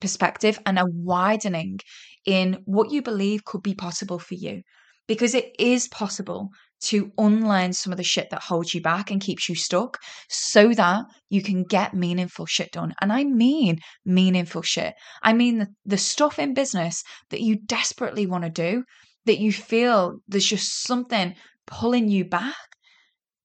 perspective 0.00 0.58
and 0.66 0.78
a 0.78 0.84
widening 0.86 1.78
in 2.26 2.58
what 2.66 2.90
you 2.90 3.00
believe 3.00 3.42
could 3.44 3.62
be 3.62 3.74
possible 3.74 4.18
for 4.18 4.34
you. 4.34 4.60
Because 5.06 5.34
it 5.34 5.54
is 5.58 5.88
possible 5.88 6.50
to 6.84 7.10
unlearn 7.18 7.72
some 7.72 7.92
of 7.92 7.96
the 7.96 8.04
shit 8.04 8.28
that 8.30 8.42
holds 8.42 8.74
you 8.74 8.80
back 8.80 9.10
and 9.10 9.20
keeps 9.20 9.48
you 9.48 9.54
stuck 9.54 9.98
so 10.28 10.72
that 10.74 11.04
you 11.28 11.42
can 11.42 11.64
get 11.64 11.94
meaningful 11.94 12.46
shit 12.46 12.72
done. 12.72 12.94
And 13.00 13.12
I 13.12 13.24
mean 13.24 13.78
meaningful 14.04 14.62
shit. 14.62 14.94
I 15.22 15.32
mean 15.32 15.58
the, 15.58 15.68
the 15.84 15.98
stuff 15.98 16.38
in 16.38 16.54
business 16.54 17.02
that 17.30 17.40
you 17.40 17.56
desperately 17.66 18.26
want 18.26 18.44
to 18.44 18.50
do, 18.50 18.84
that 19.26 19.38
you 19.38 19.52
feel 19.52 20.18
there's 20.28 20.46
just 20.46 20.82
something 20.82 21.34
pulling 21.66 22.08
you 22.08 22.24
back, 22.24 22.54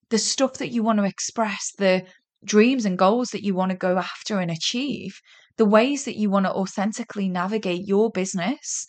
the 0.09 0.17
stuff 0.17 0.53
that 0.55 0.71
you 0.71 0.83
want 0.83 0.99
to 0.99 1.05
express, 1.05 1.71
the 1.77 2.03
dreams 2.43 2.85
and 2.85 2.97
goals 2.97 3.29
that 3.29 3.43
you 3.43 3.53
want 3.55 3.71
to 3.71 3.77
go 3.77 3.97
after 3.97 4.39
and 4.39 4.51
achieve. 4.51 5.13
the 5.59 5.65
ways 5.65 6.05
that 6.05 6.15
you 6.15 6.29
want 6.29 6.45
to 6.45 6.53
authentically 6.53 7.27
navigate 7.27 7.85
your 7.85 8.09
business. 8.09 8.87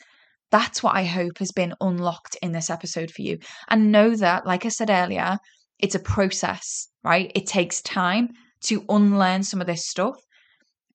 That's 0.50 0.82
what 0.82 0.96
I 0.96 1.04
hope 1.04 1.38
has 1.38 1.52
been 1.52 1.74
unlocked 1.80 2.36
in 2.42 2.52
this 2.52 2.70
episode 2.70 3.10
for 3.10 3.22
you. 3.22 3.38
And 3.68 3.92
know 3.92 4.14
that, 4.16 4.46
like 4.46 4.66
I 4.66 4.68
said 4.68 4.90
earlier, 4.90 5.38
it's 5.78 5.94
a 5.94 6.00
process, 6.00 6.88
right? 7.04 7.30
It 7.34 7.46
takes 7.46 7.80
time 7.82 8.30
to 8.64 8.84
unlearn 8.88 9.42
some 9.42 9.60
of 9.60 9.66
this 9.66 9.88
stuff. 9.88 10.16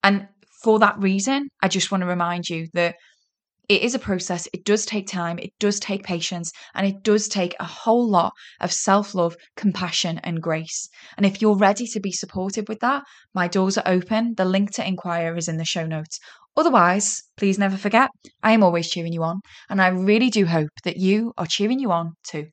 And 0.03 0.27
for 0.63 0.79
that 0.79 0.99
reason, 0.99 1.49
I 1.61 1.67
just 1.67 1.91
want 1.91 2.01
to 2.01 2.07
remind 2.07 2.49
you 2.49 2.67
that 2.73 2.95
it 3.67 3.81
is 3.81 3.95
a 3.95 3.99
process. 3.99 4.47
It 4.53 4.63
does 4.63 4.85
take 4.85 5.07
time, 5.07 5.39
it 5.39 5.51
does 5.59 5.79
take 5.79 6.03
patience, 6.03 6.51
and 6.75 6.85
it 6.85 7.01
does 7.03 7.27
take 7.27 7.55
a 7.59 7.65
whole 7.65 8.07
lot 8.07 8.33
of 8.61 8.71
self 8.71 9.15
love, 9.15 9.35
compassion, 9.55 10.19
and 10.19 10.41
grace. 10.41 10.87
And 11.17 11.25
if 11.25 11.41
you're 11.41 11.57
ready 11.57 11.87
to 11.87 11.99
be 11.99 12.11
supported 12.11 12.69
with 12.69 12.79
that, 12.81 13.03
my 13.33 13.47
doors 13.47 13.77
are 13.77 13.87
open. 13.87 14.35
The 14.37 14.45
link 14.45 14.71
to 14.75 14.87
inquire 14.87 15.35
is 15.35 15.47
in 15.47 15.57
the 15.57 15.65
show 15.65 15.85
notes. 15.87 16.19
Otherwise, 16.57 17.23
please 17.37 17.59
never 17.59 17.77
forget, 17.77 18.09
I 18.43 18.51
am 18.53 18.63
always 18.63 18.89
cheering 18.89 19.13
you 19.13 19.23
on, 19.23 19.41
and 19.69 19.81
I 19.81 19.87
really 19.89 20.29
do 20.29 20.45
hope 20.45 20.71
that 20.83 20.97
you 20.97 21.33
are 21.37 21.47
cheering 21.47 21.79
you 21.79 21.91
on 21.91 22.15
too. 22.23 22.49